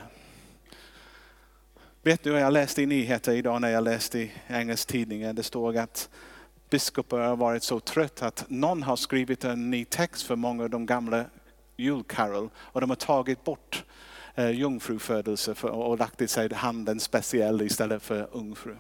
Vet 2.02 2.22
du, 2.22 2.30
vad 2.30 2.40
jag 2.40 2.52
läste 2.52 2.82
i 2.82 2.86
nyheter 2.86 3.32
idag 3.32 3.60
när 3.60 3.68
jag 3.68 3.84
läste 3.84 4.18
i 4.18 4.32
engelsk 4.46 4.88
tidningen, 4.88 5.36
det 5.36 5.42
stod 5.42 5.76
att 5.76 6.08
biskopar 6.70 7.18
har 7.18 7.36
varit 7.36 7.62
så 7.62 7.80
trött 7.80 8.22
att 8.22 8.44
någon 8.48 8.82
har 8.82 8.96
skrivit 8.96 9.44
en 9.44 9.70
ny 9.70 9.84
text 9.84 10.22
för 10.22 10.36
många 10.36 10.62
av 10.62 10.70
de 10.70 10.86
gamla 10.86 11.24
julkarol 11.76 12.50
och 12.56 12.80
de 12.80 12.90
har 12.90 12.96
tagit 12.96 13.44
bort 13.44 13.84
eh, 14.38 14.50
jungfrufödelse 14.50 15.54
för, 15.54 15.68
och 15.68 15.98
lagt 15.98 16.22
i 16.22 16.28
sig 16.28 16.54
handen 16.54 17.00
speciell 17.00 17.62
istället 17.62 18.02
för 18.02 18.28
ungfru. 18.32 18.76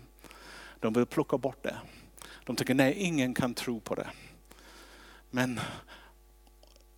De 0.80 0.92
vill 0.92 1.06
plocka 1.06 1.38
bort 1.38 1.62
det. 1.62 1.76
De 2.44 2.56
tycker 2.56 2.74
nej, 2.74 2.94
ingen 2.94 3.34
kan 3.34 3.54
tro 3.54 3.80
på 3.80 3.94
det. 3.94 4.06
Men 5.30 5.60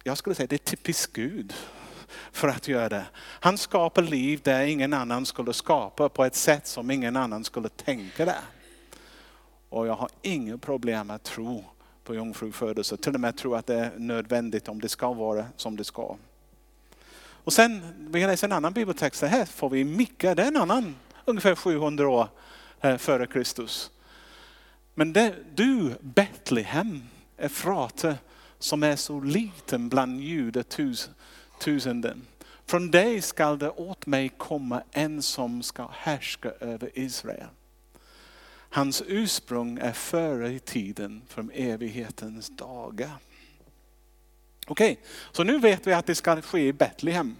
jag 0.05 0.19
skulle 0.19 0.35
säga 0.35 0.47
det 0.47 0.57
är 0.57 0.76
typiskt 0.76 1.12
Gud 1.12 1.55
för 2.33 2.49
att 2.49 2.69
göra 2.69 2.88
det. 2.88 3.05
Han 3.17 3.59
skapar 3.59 4.02
liv 4.02 4.40
där 4.45 4.62
ingen 4.62 4.93
annan 4.93 5.26
skulle 5.26 5.52
skapa 5.52 6.09
på 6.09 6.25
ett 6.25 6.35
sätt 6.35 6.67
som 6.67 6.90
ingen 6.90 7.17
annan 7.17 7.45
skulle 7.45 7.69
tänka 7.69 8.25
det. 8.25 8.43
Och 9.69 9.87
jag 9.87 9.95
har 9.95 10.11
inga 10.23 10.59
problem 10.59 11.11
att 11.11 11.23
tro 11.23 11.64
på 12.05 12.14
jungfrufödelse. 12.14 12.97
Till 12.97 13.14
och 13.14 13.21
med 13.21 13.37
tro 13.37 13.55
att 13.55 13.67
det 13.67 13.75
är 13.75 13.99
nödvändigt 13.99 14.69
om 14.69 14.81
det 14.81 14.88
ska 14.88 15.12
vara 15.12 15.47
som 15.57 15.76
det 15.76 15.85
ska. 15.85 16.17
Och 17.44 17.52
sen, 17.52 17.82
vi 18.11 18.26
läser 18.26 18.47
en 18.47 18.52
annan 18.52 18.73
bibeltext, 18.73 19.23
här 19.23 19.44
får 19.44 19.70
vi 19.70 19.85
Mika, 19.85 20.35
det 20.35 20.42
är 20.42 20.49
en 20.49 20.56
annan 20.56 20.97
ungefär 21.25 21.54
700 21.54 22.09
år 22.09 22.28
eh, 22.80 22.97
före 22.97 23.26
Kristus. 23.26 23.90
Men 24.94 25.12
det, 25.12 25.35
du 25.54 25.94
Betlehem, 26.00 27.02
Efrate, 27.37 28.18
som 28.59 28.82
är 28.82 28.97
så 28.97 29.20
liten 29.20 29.88
bland 29.88 30.20
judatusenden. 30.20 32.26
Från 32.66 32.90
dig 32.90 33.23
skall 33.23 33.59
det 33.59 33.70
åt 33.70 34.06
mig 34.06 34.28
komma 34.28 34.82
en 34.90 35.23
som 35.23 35.62
ska 35.62 35.88
härska 35.92 36.50
över 36.50 36.90
Israel. 36.94 37.47
Hans 38.73 39.02
ursprung 39.06 39.78
är 39.78 39.92
före 39.92 40.52
i 40.52 40.59
tiden, 40.59 41.23
från 41.28 41.50
evighetens 41.50 42.56
dagar. 42.56 43.11
Okej, 44.71 44.93
okay, 44.93 45.05
så 45.33 45.45
nu 45.45 45.59
vet 45.59 45.87
vi 45.87 45.93
att 45.93 46.07
det 46.07 46.15
ska 46.15 46.43
ske 46.43 46.67
i 46.67 46.73
Betlehem. 46.73 47.37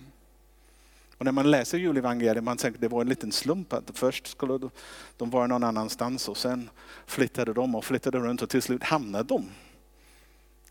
Och 1.17 1.25
när 1.25 1.33
man 1.33 1.51
läser 1.51 1.79
julevangeliet, 1.79 2.45
man 2.45 2.57
tänker 2.57 2.77
att 2.77 2.81
det 2.81 2.89
var 2.89 3.01
en 3.01 3.09
liten 3.09 3.33
slump 3.33 3.73
att 3.73 3.91
först 3.95 4.27
skulle 4.27 4.71
de 5.17 5.31
vara 5.31 5.47
någon 5.47 5.65
annanstans 5.65 6.29
och 6.29 6.37
sen 6.37 6.71
flyttade 7.07 7.53
de 7.53 7.75
och 7.75 7.85
flyttade 7.85 8.19
runt 8.19 8.43
och 8.43 8.51
till 8.51 8.63
slut 8.63 8.83
hamnade 8.83 9.25
de 9.25 9.47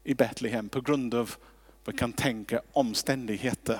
i 0.03 0.13
Betlehem 0.13 0.69
på 0.69 0.81
grund 0.81 1.13
av, 1.13 1.35
vad 1.85 1.99
kan 1.99 2.13
tänka, 2.13 2.61
omständigheter. 2.71 3.79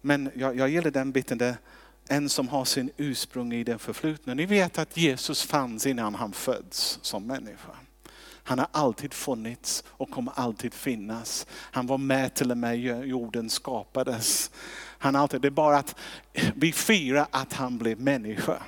Men 0.00 0.30
jag, 0.34 0.56
jag 0.56 0.68
gillar 0.68 0.90
den 0.90 1.12
biten 1.12 1.38
där 1.38 1.56
en 2.08 2.28
som 2.28 2.48
har 2.48 2.64
sin 2.64 2.90
ursprung 2.96 3.52
i 3.52 3.64
det 3.64 3.78
förflutna. 3.78 4.34
Ni 4.34 4.46
vet 4.46 4.78
att 4.78 4.96
Jesus 4.96 5.42
fanns 5.42 5.86
innan 5.86 6.14
han 6.14 6.32
föds 6.32 6.98
som 7.02 7.26
människa. 7.26 7.76
Han 8.46 8.58
har 8.58 8.68
alltid 8.72 9.14
funnits 9.14 9.84
och 9.86 10.10
kommer 10.10 10.32
alltid 10.36 10.74
finnas. 10.74 11.46
Han 11.50 11.86
var 11.86 11.98
med 11.98 12.34
till 12.34 12.50
och 12.50 12.58
med 12.58 12.78
jorden 13.06 13.50
skapades. 13.50 14.50
Han 14.98 15.16
alltid, 15.16 15.40
det 15.40 15.48
är 15.48 15.50
bara 15.50 15.78
att 15.78 15.96
vi 16.54 16.72
firar 16.72 17.26
att 17.30 17.52
han 17.52 17.78
blev 17.78 18.00
människa. 18.00 18.62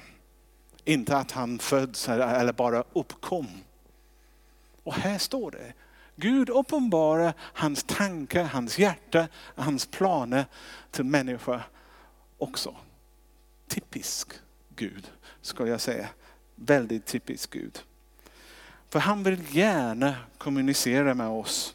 Inte 0.85 1.17
att 1.17 1.31
han 1.31 1.59
föds 1.59 2.09
eller 2.09 2.53
bara 2.53 2.85
uppkom. 2.93 3.47
Och 4.83 4.95
här 4.95 5.19
står 5.19 5.51
det, 5.51 5.73
Gud 6.17 6.51
uppenbarar 6.51 7.35
hans 7.39 7.83
tankar, 7.83 8.45
hans 8.45 8.79
hjärta, 8.79 9.29
hans 9.55 9.87
planer 9.87 10.47
till 10.91 11.05
människa 11.05 11.63
också. 12.39 12.77
Typisk 13.69 14.29
Gud, 14.77 15.11
skulle 15.41 15.71
jag 15.71 15.81
säga. 15.81 16.09
Väldigt 16.55 17.07
typisk 17.07 17.51
Gud. 17.51 17.79
För 18.91 18.99
han 18.99 19.23
vill 19.23 19.41
gärna 19.51 20.15
kommunicera 20.39 21.15
med 21.15 21.29
oss. 21.29 21.75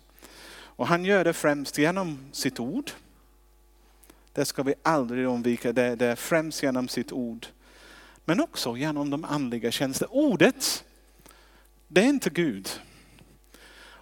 Och 0.82 0.88
han 0.88 1.06
gör 1.06 1.24
det 1.24 1.34
främst 1.34 1.77
genom 1.77 2.20
sitt 2.32 2.60
ord. 2.60 2.91
Det 4.34 4.46
ska 4.46 4.63
vi 4.63 4.74
aldrig 4.84 5.25
undvika, 5.25 5.74
det, 5.74 6.01
är 6.01 6.15
främst 6.15 6.63
genom 6.63 6.88
sitt 6.88 7.12
ord. 7.12 7.48
Men 8.25 8.41
också 8.41 8.77
genom 8.77 9.10
de 9.10 9.25
andliga 9.25 9.72
tjänsterna. 9.72 10.12
Ordet, 10.12 10.84
det 11.88 12.01
är 12.01 12.10
inte 12.10 12.30
Gud. 12.30 12.70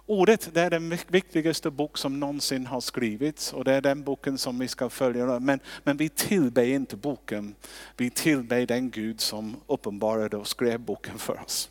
Ordet 0.06 0.54
det 0.54 0.60
är 0.60 0.70
den 0.70 0.98
viktigaste 1.08 1.70
bok 1.70 1.98
som 1.98 2.20
någonsin 2.20 2.66
har 2.66 2.80
skrivits 2.80 3.52
och 3.52 3.64
det 3.64 3.72
är 3.72 3.80
den 3.80 4.02
boken 4.02 4.38
som 4.38 4.58
vi 4.58 4.68
ska 4.68 4.90
följa. 4.90 5.38
Men, 5.38 5.60
men 5.84 5.96
vi 5.96 6.08
tillber 6.08 6.64
inte 6.64 6.96
boken, 6.96 7.54
vi 7.96 8.10
tillber 8.10 8.66
den 8.66 8.90
Gud 8.90 9.20
som 9.20 9.56
uppenbarade 9.66 10.36
och 10.36 10.48
skrev 10.48 10.80
boken 10.80 11.18
för 11.18 11.40
oss. 11.44 11.70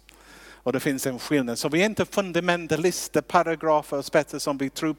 Och 0.63 0.73
det 0.73 0.79
finns 0.79 1.07
en 1.07 1.19
skillnad. 1.19 1.59
Så 1.59 1.69
vi 1.69 1.81
är 1.81 1.85
inte 1.85 2.05
fundamentalister, 2.05 3.21
paragrafer 3.21 3.97
och 3.97 4.05
spetsar 4.05 4.39
som 4.39 4.57
vi 4.57 4.69
tror, 4.69 4.95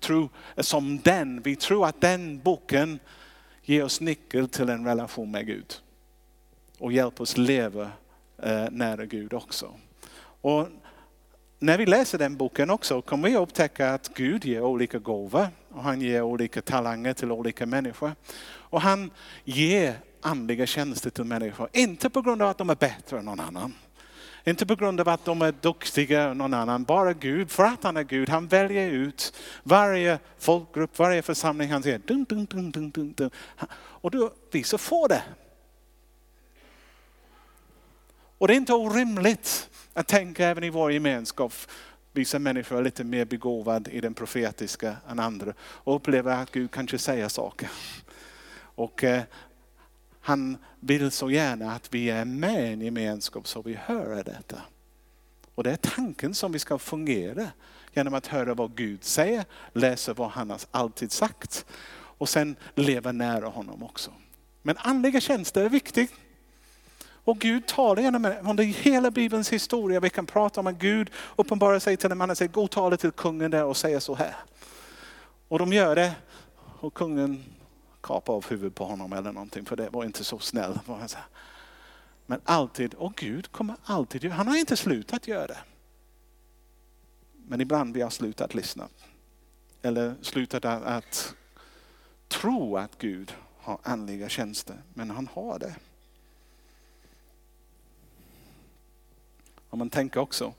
tror 0.00 0.28
som 0.56 1.00
den. 1.00 1.42
Vi 1.42 1.56
tror 1.56 1.86
att 1.86 2.00
den 2.00 2.38
boken 2.38 2.98
ger 3.62 3.84
oss 3.84 4.00
nyckel 4.00 4.48
till 4.48 4.68
en 4.68 4.86
relation 4.86 5.30
med 5.30 5.46
Gud. 5.46 5.74
Och 6.78 6.92
hjälper 6.92 7.22
oss 7.22 7.36
leva 7.36 7.90
eh, 8.42 8.66
nära 8.70 9.06
Gud 9.06 9.32
också. 9.32 9.74
Och 10.40 10.68
när 11.58 11.78
vi 11.78 11.86
läser 11.86 12.18
den 12.18 12.36
boken 12.36 12.70
också 12.70 13.02
kommer 13.02 13.28
vi 13.28 13.36
upptäcka 13.36 13.94
att 13.94 14.08
Gud 14.14 14.44
ger 14.44 14.60
olika 14.60 14.98
gåvor 14.98 15.48
och 15.68 15.82
han 15.82 16.00
ger 16.00 16.22
olika 16.22 16.62
talanger 16.62 17.12
till 17.12 17.32
olika 17.32 17.66
människor. 17.66 18.12
Och 18.44 18.80
han 18.80 19.10
ger 19.44 19.94
andliga 20.20 20.66
tjänster 20.66 21.10
till 21.10 21.24
människor, 21.24 21.68
inte 21.72 22.10
på 22.10 22.22
grund 22.22 22.42
av 22.42 22.48
att 22.48 22.58
de 22.58 22.70
är 22.70 22.74
bättre 22.74 23.18
än 23.18 23.24
någon 23.24 23.40
annan. 23.40 23.74
Inte 24.44 24.66
på 24.66 24.74
grund 24.74 25.00
av 25.00 25.08
att 25.08 25.24
de 25.24 25.42
är 25.42 25.52
duktiga, 25.52 26.22
än 26.22 26.38
någon 26.38 26.54
annan, 26.54 26.84
bara 26.84 27.12
Gud, 27.12 27.50
för 27.50 27.64
att 27.64 27.84
han 27.84 27.96
är 27.96 28.02
Gud. 28.02 28.28
Han 28.28 28.46
väljer 28.46 28.90
ut 28.90 29.34
varje 29.62 30.18
folkgrupp, 30.38 30.98
varje 30.98 31.22
församling. 31.22 31.70
Han 31.70 31.82
säger 31.82 31.98
dun, 31.98 32.24
dun, 32.24 32.44
dun, 32.44 32.70
dun, 32.70 32.90
dun, 32.90 33.12
dun. 33.12 33.30
Och 33.76 34.10
då, 34.10 34.32
vi 34.50 34.62
så 34.62 34.78
får 34.78 35.08
det. 35.08 35.22
Och 38.38 38.48
det 38.48 38.54
är 38.54 38.56
inte 38.56 38.74
orimligt 38.74 39.70
att 39.92 40.06
tänka 40.06 40.46
även 40.46 40.64
i 40.64 40.70
vår 40.70 40.92
gemenskap. 40.92 41.52
Vissa 42.12 42.38
människor 42.38 42.78
är 42.78 42.82
lite 42.82 43.04
mer 43.04 43.24
begåvade 43.24 43.90
i 43.90 44.00
den 44.00 44.14
profetiska 44.14 44.96
än 45.10 45.18
andra 45.18 45.52
och 45.60 45.96
upplever 45.96 46.42
att 46.42 46.52
Gud 46.52 46.70
kanske 46.70 46.98
säger 46.98 47.28
saker. 47.28 47.70
Och 48.60 49.04
eh, 49.04 49.22
han 50.28 50.56
vill 50.80 51.10
så 51.10 51.30
gärna 51.30 51.72
att 51.72 51.94
vi 51.94 52.10
är 52.10 52.24
med 52.24 52.64
i 52.64 52.72
en 52.72 52.80
gemenskap 52.80 53.48
så 53.48 53.62
vi 53.62 53.74
hör 53.74 54.24
detta. 54.24 54.62
Och 55.54 55.64
det 55.64 55.70
är 55.70 55.76
tanken 55.76 56.34
som 56.34 56.52
vi 56.52 56.58
ska 56.58 56.78
fungera 56.78 57.48
genom 57.92 58.14
att 58.14 58.26
höra 58.26 58.54
vad 58.54 58.76
Gud 58.76 59.04
säger, 59.04 59.44
läsa 59.72 60.12
vad 60.12 60.30
han 60.30 60.50
har 60.50 60.60
alltid 60.70 61.12
sagt 61.12 61.66
och 61.90 62.28
sen 62.28 62.56
leva 62.74 63.12
nära 63.12 63.46
honom 63.46 63.82
också. 63.82 64.10
Men 64.62 64.76
andliga 64.78 65.20
tjänster 65.20 65.64
är 65.64 65.68
viktigt. 65.68 66.12
Och 67.00 67.38
Gud 67.38 67.66
talar 67.66 68.02
genom 68.02 68.24
under 68.24 68.64
hela 68.64 69.10
Bibelns 69.10 69.52
historia. 69.52 70.00
Vi 70.00 70.10
kan 70.10 70.26
prata 70.26 70.60
om 70.60 70.66
att 70.66 70.78
Gud 70.78 71.10
uppenbarar 71.36 71.78
sig 71.78 71.96
till 71.96 72.12
en 72.12 72.18
man 72.18 72.30
och 72.30 72.38
säger, 72.38 72.52
gå 72.52 72.64
och 72.64 72.70
tala 72.70 72.96
till 72.96 73.10
kungen 73.10 73.50
där 73.50 73.64
och 73.64 73.76
säga 73.76 74.00
så 74.00 74.14
här. 74.14 74.36
Och 75.48 75.58
de 75.58 75.72
gör 75.72 75.94
det. 75.94 76.12
Och 76.80 76.94
kungen 76.94 77.44
Kapa 78.00 78.32
av 78.32 78.46
huvudet 78.46 78.74
på 78.74 78.84
honom 78.84 79.12
eller 79.12 79.32
någonting 79.32 79.64
för 79.64 79.76
det 79.76 79.90
var 79.90 80.04
inte 80.04 80.24
så 80.24 80.38
snäll. 80.38 80.78
Men 82.26 82.40
alltid, 82.44 82.94
och 82.94 83.14
Gud 83.16 83.52
kommer 83.52 83.76
alltid, 83.84 84.30
han 84.30 84.48
har 84.48 84.56
inte 84.56 84.76
slutat 84.76 85.28
göra 85.28 85.46
det. 85.46 85.58
Men 87.32 87.60
ibland 87.60 87.94
vi 87.94 88.02
har 88.02 88.10
slutat 88.10 88.54
lyssna. 88.54 88.88
Eller 89.82 90.14
slutat 90.22 90.64
att, 90.64 90.82
att 90.82 91.34
tro 92.28 92.76
att 92.76 92.98
Gud 92.98 93.34
har 93.58 93.78
andliga 93.82 94.28
tjänster, 94.28 94.76
men 94.94 95.10
han 95.10 95.28
har 95.32 95.58
det. 95.58 95.74
Om 99.70 99.78
man 99.78 99.90
tänker 99.90 100.20
också, 100.20 100.54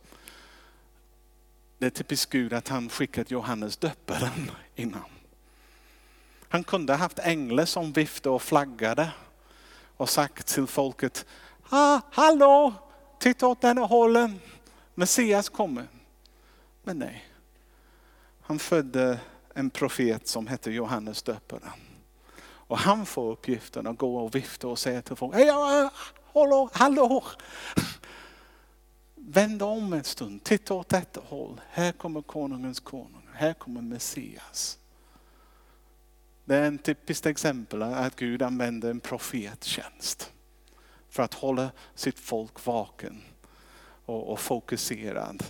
det 1.77 1.85
är 1.85 1.89
typiskt 1.89 2.31
Gud 2.31 2.53
att 2.53 2.67
han 2.67 2.89
skickat 2.89 3.31
Johannes 3.31 3.77
döparen 3.77 4.51
innan. 4.75 5.18
Han 6.49 6.63
kunde 6.63 6.93
haft 6.93 7.19
änglar 7.19 7.65
som 7.65 7.91
viftade 7.91 8.35
och 8.35 8.41
flaggade 8.41 9.11
och 9.97 10.09
sagt 10.09 10.47
till 10.47 10.67
folket, 10.67 11.25
ah, 11.69 12.01
hallå, 12.11 12.73
titta 13.19 13.47
åt 13.47 13.61
den 13.61 13.77
hållen, 13.77 14.39
Messias 14.95 15.49
kommer. 15.49 15.87
Men 16.83 16.99
nej, 16.99 17.25
han 18.41 18.59
födde 18.59 19.19
en 19.53 19.69
profet 19.69 20.27
som 20.27 20.47
hette 20.47 20.71
Johannes 20.71 21.23
döparen. 21.23 21.69
Och 22.41 22.77
han 22.77 23.05
får 23.05 23.31
uppgiften 23.31 23.87
att 23.87 23.97
gå 23.97 24.17
och 24.17 24.35
vifta 24.35 24.67
och 24.67 24.79
säga 24.79 25.01
till 25.01 25.15
folk, 25.15 25.35
hey, 25.35 25.51
hallå, 26.33 26.69
hallå, 26.73 27.23
Vänd 29.15 29.63
om 29.63 29.93
en 29.93 30.03
stund, 30.03 30.43
titta 30.43 30.73
åt 30.73 30.89
detta 30.89 31.21
håll. 31.27 31.61
Här 31.69 31.91
kommer 31.91 32.21
konungens 32.21 32.79
konung, 32.79 33.29
här 33.33 33.53
kommer 33.53 33.81
Messias. 33.81 34.78
Det 36.49 36.55
är 36.55 36.71
ett 36.71 36.83
typiskt 36.83 37.25
exempel 37.25 37.83
att 37.83 38.15
Gud 38.15 38.41
använder 38.41 38.89
en 38.89 38.99
profettjänst 38.99 40.31
för 41.09 41.23
att 41.23 41.33
hålla 41.33 41.71
sitt 41.95 42.19
folk 42.19 42.65
vaken 42.65 43.21
och, 44.05 44.31
och 44.31 44.39
fokuserad 44.39 45.43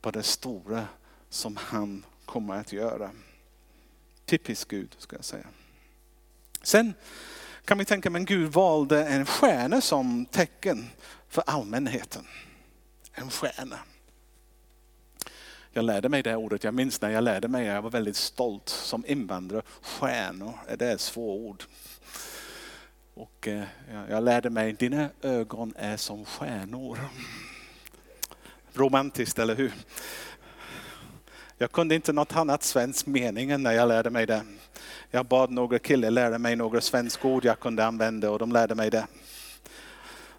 på 0.00 0.10
det 0.10 0.22
stora 0.22 0.86
som 1.28 1.56
han 1.56 2.04
kommer 2.24 2.54
att 2.54 2.72
göra. 2.72 3.10
Typiskt 4.24 4.70
Gud 4.70 4.96
ska 4.98 5.16
jag 5.16 5.24
säga. 5.24 5.46
Sen 6.62 6.94
kan 7.64 7.78
vi 7.78 7.84
tänka, 7.84 8.10
men 8.10 8.24
Gud 8.24 8.52
valde 8.52 9.06
en 9.06 9.26
stjärna 9.26 9.80
som 9.80 10.26
tecken 10.26 10.90
för 11.28 11.44
allmänheten 11.46 12.26
en 13.12 13.30
stjärna. 13.30 13.78
Jag 15.72 15.84
lärde 15.84 16.08
mig 16.08 16.22
det 16.22 16.36
ordet, 16.36 16.64
jag 16.64 16.74
minns 16.74 17.00
när 17.00 17.10
jag 17.10 17.24
lärde 17.24 17.48
mig, 17.48 17.66
jag 17.66 17.82
var 17.82 17.90
väldigt 17.90 18.16
stolt 18.16 18.68
som 18.68 19.04
invandrare. 19.06 19.62
Stjärnor, 19.82 20.54
det 20.78 20.86
är 20.86 20.94
ett 20.94 21.00
svårt 21.00 21.40
ord. 21.40 21.64
Och 23.14 23.48
eh, 23.48 23.64
jag 24.08 24.24
lärde 24.24 24.50
mig, 24.50 24.72
dina 24.72 25.08
ögon 25.22 25.74
är 25.76 25.96
som 25.96 26.24
stjärnor. 26.24 26.98
Romantiskt, 28.74 29.38
eller 29.38 29.54
hur? 29.54 29.72
Jag 31.58 31.72
kunde 31.72 31.94
inte 31.94 32.12
något 32.12 32.36
annat 32.36 32.62
svenskt 32.62 33.06
mening 33.06 33.50
än 33.50 33.62
när 33.62 33.72
jag 33.72 33.88
lärde 33.88 34.10
mig 34.10 34.26
det. 34.26 34.42
Jag 35.10 35.26
bad 35.26 35.50
några 35.50 35.78
killar 35.78 36.10
lära 36.10 36.38
mig 36.38 36.56
några 36.56 36.80
svenska 36.80 37.28
ord 37.28 37.44
jag 37.44 37.60
kunde 37.60 37.86
använda 37.86 38.30
och 38.30 38.38
de 38.38 38.52
lärde 38.52 38.74
mig 38.74 38.90
det. 38.90 39.06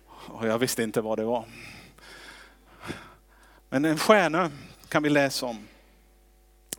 Och 0.08 0.48
jag 0.48 0.60
visste 0.60 0.84
inte 0.84 1.02
vad 1.02 1.20
det 1.20 1.24
var. 1.24 1.46
Men 3.70 3.86
en 3.86 3.98
stjärna 3.98 4.52
kan 4.90 5.04
vi 5.04 5.10
läsa 5.10 5.46
om. 5.46 5.68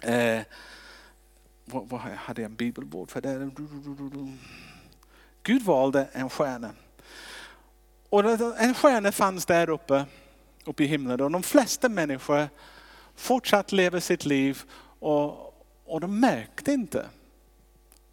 Eh, 0.01 0.43
vad, 1.65 1.89
vad 1.89 2.01
hade 2.01 2.43
jag 2.43 2.51
en 2.51 2.57
bibelbord 2.57 3.11
för 3.11 3.21
det? 3.21 3.51
Gud 5.43 5.63
valde 5.63 6.09
en 6.13 6.31
stjärna. 6.31 6.71
Och 8.09 8.25
en 8.61 8.75
stjärna 8.75 9.13
fanns 9.13 9.47
där 9.47 9.71
uppe, 9.71 10.05
uppe 10.65 10.85
i 10.85 10.87
himlen 10.87 11.21
och 11.21 11.31
de 11.31 11.43
flesta 11.43 11.89
människor 11.89 12.49
fortsatt 13.15 13.73
leva 13.73 14.01
sitt 14.01 14.25
liv 14.25 14.63
och, 14.99 15.55
och 15.85 16.01
de 16.01 16.21
märkte 16.21 16.73
inte. 16.73 17.07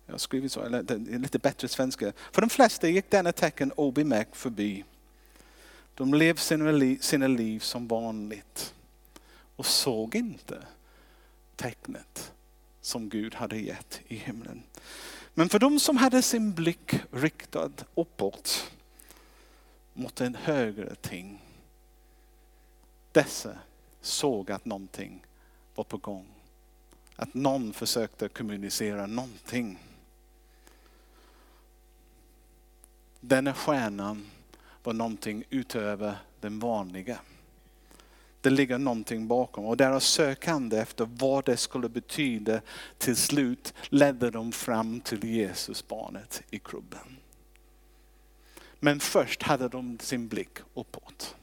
Jag 0.05 0.13
har 0.13 0.19
skrivit 0.19 0.51
så, 0.51 0.61
eller 0.61 1.17
lite 1.19 1.39
bättre 1.39 1.67
svenska. 1.67 2.13
För 2.31 2.41
de 2.41 2.49
flesta 2.49 2.87
gick 2.87 3.09
denna 3.09 3.31
tecken 3.31 3.71
obemärkt 3.75 4.37
förbi. 4.37 4.83
De 5.95 6.13
levde 6.13 6.41
sina 6.99 7.27
liv 7.27 7.59
som 7.59 7.87
vanligt 7.87 8.73
och 9.57 9.65
såg 9.65 10.15
inte 10.15 10.67
tecknet 11.55 12.33
som 12.81 13.09
Gud 13.09 13.35
hade 13.35 13.57
gett 13.57 14.01
i 14.07 14.15
himlen. 14.15 14.63
Men 15.33 15.49
för 15.49 15.59
de 15.59 15.79
som 15.79 15.97
hade 15.97 16.21
sin 16.21 16.53
blick 16.53 16.95
riktad 17.11 17.71
uppåt 17.95 18.71
mot 19.93 20.21
en 20.21 20.35
högre 20.35 20.95
ting. 20.95 21.41
Dessa 23.11 23.59
såg 24.01 24.51
att 24.51 24.65
någonting 24.65 25.25
var 25.75 25.83
på 25.83 25.97
gång. 25.97 26.27
Att 27.15 27.33
någon 27.33 27.73
försökte 27.73 28.29
kommunicera 28.29 29.07
någonting. 29.07 29.79
Denna 33.19 33.53
stjärnan 33.53 34.25
var 34.83 34.93
någonting 34.93 35.43
utöver 35.49 36.17
den 36.39 36.59
vanliga. 36.59 37.19
Det 38.47 38.51
ligger 38.51 38.77
någonting 38.77 39.27
bakom 39.27 39.65
och 39.65 39.77
deras 39.77 40.05
sökande 40.05 40.77
efter 40.77 41.09
vad 41.17 41.45
det 41.45 41.57
skulle 41.57 41.89
betyda 41.89 42.61
till 42.97 43.15
slut 43.15 43.73
ledde 43.89 44.31
dem 44.31 44.51
fram 44.51 44.99
till 44.99 45.23
Jesus 45.23 45.87
barnet 45.87 46.43
i 46.49 46.59
krubben. 46.59 47.17
Men 48.79 48.99
först 48.99 49.43
hade 49.43 49.69
de 49.69 49.99
sin 49.99 50.27
blick 50.27 50.57
uppåt. 50.73 51.35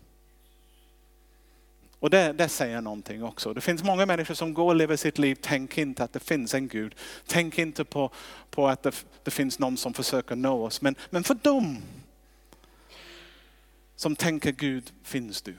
Och 1.99 2.11
det, 2.11 2.33
det, 2.33 2.49
säger 2.49 2.81
någonting 2.81 3.25
också. 3.25 3.55
Det 3.55 3.61
finns 3.61 3.83
många 3.83 4.07
människor 4.07 4.35
som 4.35 4.55
går 4.55 4.67
och 4.67 4.77
lever 4.77 4.97
sitt 4.97 5.19
liv, 5.19 5.39
tänk 5.41 5.79
inte 5.79 6.05
att 6.05 6.13
det 6.13 6.21
finns 6.21 6.55
en 6.55 6.69
Gud. 6.69 6.95
Tänk 7.27 7.59
inte 7.59 7.85
på, 7.85 8.11
på 8.51 8.69
att 8.69 8.83
det, 8.83 9.05
det 9.23 9.31
finns 9.31 9.59
någon 9.59 9.77
som 9.77 9.95
försöker 9.95 10.37
nå 10.37 10.65
oss. 10.65 10.83
Men, 10.83 10.95
men 11.11 11.25
för 11.25 11.35
dem 11.35 11.79
som 13.97 14.17
tänker 14.17 14.53
Gud 14.53 14.93
finns 15.03 15.43
du 15.43 15.55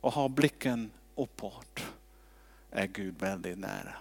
och 0.00 0.12
har 0.12 0.28
blicken 0.28 0.90
uppåt 1.16 1.84
är 2.70 2.86
Gud 2.86 3.14
väldigt 3.18 3.58
nära. 3.58 3.94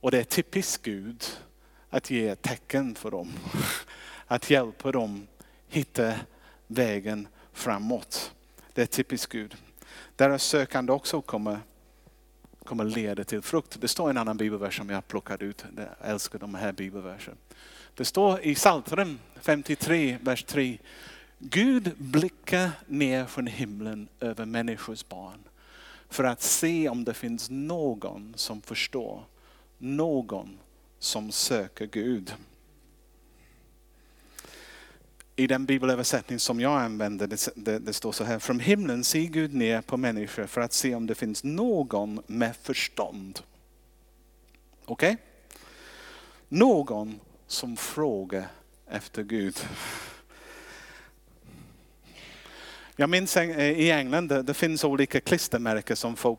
Och 0.00 0.10
det 0.10 0.18
är 0.18 0.24
typiskt 0.24 0.82
Gud 0.82 1.24
att 1.90 2.10
ge 2.10 2.34
tecken 2.34 2.94
för 2.94 3.10
dem. 3.10 3.32
Att 4.26 4.50
hjälpa 4.50 4.92
dem 4.92 5.26
hitta 5.68 6.14
vägen 6.66 7.28
framåt. 7.52 8.34
Det 8.74 8.82
är 8.82 8.86
typiskt 8.86 9.32
Gud. 9.32 9.56
Deras 10.16 10.42
sökande 10.42 10.92
också 10.92 11.20
kommer, 11.20 11.58
kommer 12.64 12.84
leda 12.84 13.24
till 13.24 13.42
frukt. 13.42 13.80
Det 13.80 13.88
står 13.88 14.10
en 14.10 14.16
annan 14.16 14.36
bibelvers 14.36 14.76
som 14.76 14.90
jag 14.90 15.08
plockade 15.08 15.44
ut. 15.44 15.64
Jag 15.76 16.10
älskar 16.10 16.38
de 16.38 16.54
här 16.54 16.72
bibelverserna. 16.72 17.36
Det 17.94 18.04
står 18.04 18.40
i 18.40 18.54
Psaltaren 18.54 19.18
53, 19.40 20.18
vers 20.22 20.44
3. 20.44 20.78
Gud 21.42 21.92
blickar 21.98 22.70
ner 22.86 23.26
från 23.26 23.46
himlen 23.46 24.08
över 24.20 24.44
människors 24.44 25.08
barn 25.08 25.38
för 26.08 26.24
att 26.24 26.42
se 26.42 26.88
om 26.88 27.04
det 27.04 27.14
finns 27.14 27.50
någon 27.50 28.32
som 28.36 28.62
förstår, 28.62 29.24
någon 29.78 30.58
som 30.98 31.32
söker 31.32 31.86
Gud. 31.86 32.34
I 35.36 35.46
den 35.46 35.66
bibelöversättning 35.66 36.38
som 36.38 36.60
jag 36.60 36.80
använder, 36.80 37.26
det, 37.26 37.48
det, 37.54 37.78
det, 37.78 37.92
står 37.92 38.12
så 38.12 38.24
här, 38.24 38.38
från 38.38 38.60
himlen 38.60 39.04
ser 39.04 39.20
Gud 39.20 39.54
ner 39.54 39.80
på 39.80 39.96
människor 39.96 40.46
för 40.46 40.60
att 40.60 40.72
se 40.72 40.94
om 40.94 41.06
det 41.06 41.14
finns 41.14 41.44
någon 41.44 42.22
med 42.26 42.56
förstånd. 42.56 43.40
Okej? 44.84 45.12
Okay? 45.12 45.16
Någon 46.48 47.20
som 47.46 47.76
frågar 47.76 48.48
efter 48.86 49.22
Gud. 49.22 49.56
Jag 53.00 53.10
minns 53.10 53.36
eh, 53.36 53.70
i 53.70 53.90
England, 53.90 54.28
det, 54.28 54.42
det 54.42 54.54
finns 54.54 54.84
olika 54.84 55.20
klistermärken 55.20 55.96
som 55.96 56.16
folk 56.16 56.38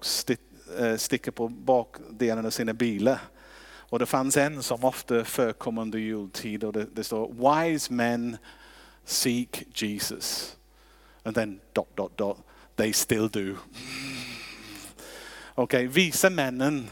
eh, 0.80 0.96
sticker 0.96 1.32
på 1.32 1.48
bakdelen 1.48 2.46
av 2.46 2.50
sina 2.50 2.74
bilar. 2.74 3.20
Och 3.64 4.00
det 4.00 4.06
fanns 4.06 4.38
en 4.38 4.64
som 4.64 4.84
ofta 4.84 5.24
förekom 5.24 5.78
under 5.78 6.00
jultid 6.00 6.64
och 6.64 6.74
det, 6.74 6.88
det 6.94 7.04
står 7.04 7.28
Wise 7.34 7.94
men 7.94 8.38
seek 9.06 9.64
Jesus. 9.82 10.58
And 11.24 11.36
then 11.36 11.60
dot 11.74 11.96
dot 11.96 12.18
dot, 12.18 12.38
they 12.76 12.94
still 12.94 13.30
do. 13.30 13.40
Okej, 15.56 15.88
okay, 15.88 15.88
visa 15.88 16.30
männen 16.30 16.90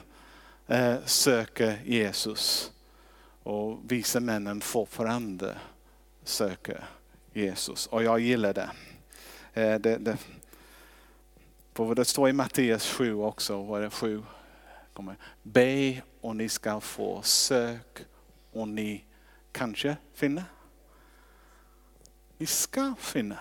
eh, 0.67 0.95
söker 1.05 1.82
Jesus. 1.86 2.71
Och 3.43 3.79
visa 3.91 4.19
männen 4.19 4.62
fortfarande 4.62 5.58
söker 6.23 6.84
Jesus. 7.34 7.88
Och 7.88 8.03
jag 8.03 8.19
gillar 8.19 8.53
det. 8.53 8.69
Eh, 9.60 9.80
det, 9.80 9.98
det, 9.98 10.17
det 11.95 12.06
står 12.06 12.30
i 12.30 12.34
Matteus 12.34 12.91
7 12.91 13.15
också, 13.15 13.63
vad 13.63 13.80
är 13.80 13.84
det 13.84 13.89
7? 13.89 14.24
Be 15.43 16.02
och 16.22 16.36
ni 16.36 16.50
ska 16.50 16.80
få, 16.80 17.22
sök 17.22 18.06
och 18.52 18.67
ni 18.67 19.04
kanske 19.52 19.98
finna. 20.13 20.43
Ni 22.38 22.45
ska 22.45 22.93
finna. 23.00 23.39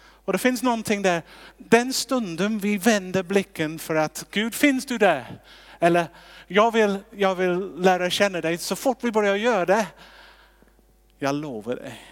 Och 0.00 0.32
det 0.32 0.38
finns 0.38 0.62
någonting 0.62 1.02
där, 1.02 1.22
den 1.58 1.92
stunden 1.92 2.58
vi 2.58 2.78
vänder 2.78 3.22
blicken 3.22 3.78
för 3.78 3.94
att 3.94 4.26
Gud 4.30 4.54
finns 4.54 4.86
du 4.86 4.98
där? 4.98 5.40
Eller 5.78 6.06
jag 6.46 6.72
vill, 6.72 6.98
jag 7.10 7.34
vill 7.34 7.74
lära 7.76 8.10
känna 8.10 8.40
dig, 8.40 8.58
så 8.58 8.76
fort 8.76 8.98
vi 9.00 9.12
börjar 9.12 9.36
göra 9.36 9.66
det, 9.66 9.86
jag 11.18 11.34
lovar 11.34 11.76
dig, 11.76 12.02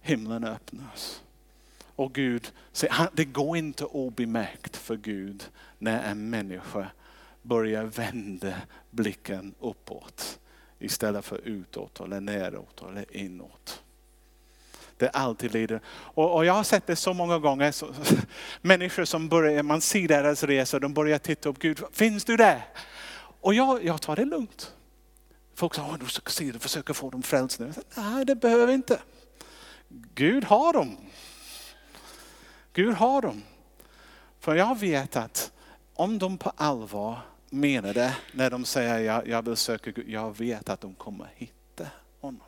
himlen 0.00 0.44
öppnas. 0.44 1.22
Och 1.96 2.12
Gud, 2.12 2.52
det 3.12 3.24
går 3.24 3.56
inte 3.56 3.84
obemärkt 3.84 4.76
för 4.76 4.96
Gud 4.96 5.48
när 5.78 6.02
en 6.10 6.30
människa 6.30 6.86
börjar 7.42 7.84
vända 7.84 8.54
blicken 8.90 9.54
uppåt 9.60 10.38
istället 10.78 11.24
för 11.24 11.38
utåt 11.38 12.00
eller 12.00 12.20
neråt 12.20 12.82
eller 12.82 13.16
inåt. 13.16 13.82
Det 14.96 15.08
alltid 15.08 15.52
leder. 15.52 15.80
Och, 15.86 16.34
och, 16.34 16.44
jag 16.44 16.52
har 16.52 16.64
sett 16.64 16.86
det 16.86 16.96
så 16.96 17.14
många 17.14 17.38
gånger. 17.38 17.72
Så, 17.72 17.94
människor 18.60 19.04
som 19.04 19.28
börjar, 19.28 19.62
man 19.62 19.80
ser 19.80 20.08
deras 20.08 20.42
resa, 20.42 20.78
de 20.78 20.94
börjar 20.94 21.18
titta 21.18 21.48
upp, 21.48 21.58
Gud, 21.58 21.80
finns 21.92 22.24
du 22.24 22.36
där? 22.36 22.66
Och 23.40 23.54
jag, 23.54 23.84
jag 23.84 24.02
tar 24.02 24.16
det 24.16 24.24
lugnt. 24.24 24.74
Folk 25.54 25.74
säger, 25.74 25.98
du 25.98 26.06
ska 26.06 26.30
se, 26.30 26.52
du 26.52 26.58
försöker 26.58 26.94
få 26.94 27.10
dem 27.10 27.22
frälsta. 27.22 27.64
Nej, 27.96 28.24
det 28.24 28.34
behöver 28.34 28.72
inte. 28.72 28.98
Gud 30.14 30.44
har 30.44 30.72
dem. 30.72 30.96
Gud 32.72 32.94
har 32.94 33.22
dem. 33.22 33.42
För 34.38 34.54
jag 34.54 34.78
vet 34.78 35.16
att 35.16 35.52
om 35.94 36.18
de 36.18 36.38
på 36.38 36.52
allvar 36.56 37.18
menar 37.50 37.94
det 37.94 38.16
när 38.32 38.50
de 38.50 38.64
säger 38.64 38.98
jag, 38.98 39.28
jag 39.28 39.42
vill 39.42 39.56
söka 39.56 39.90
Gud, 39.90 40.08
jag 40.08 40.38
vet 40.38 40.68
att 40.68 40.80
de 40.80 40.94
kommer 40.94 41.30
hitta 41.34 41.86
honom. 42.20 42.46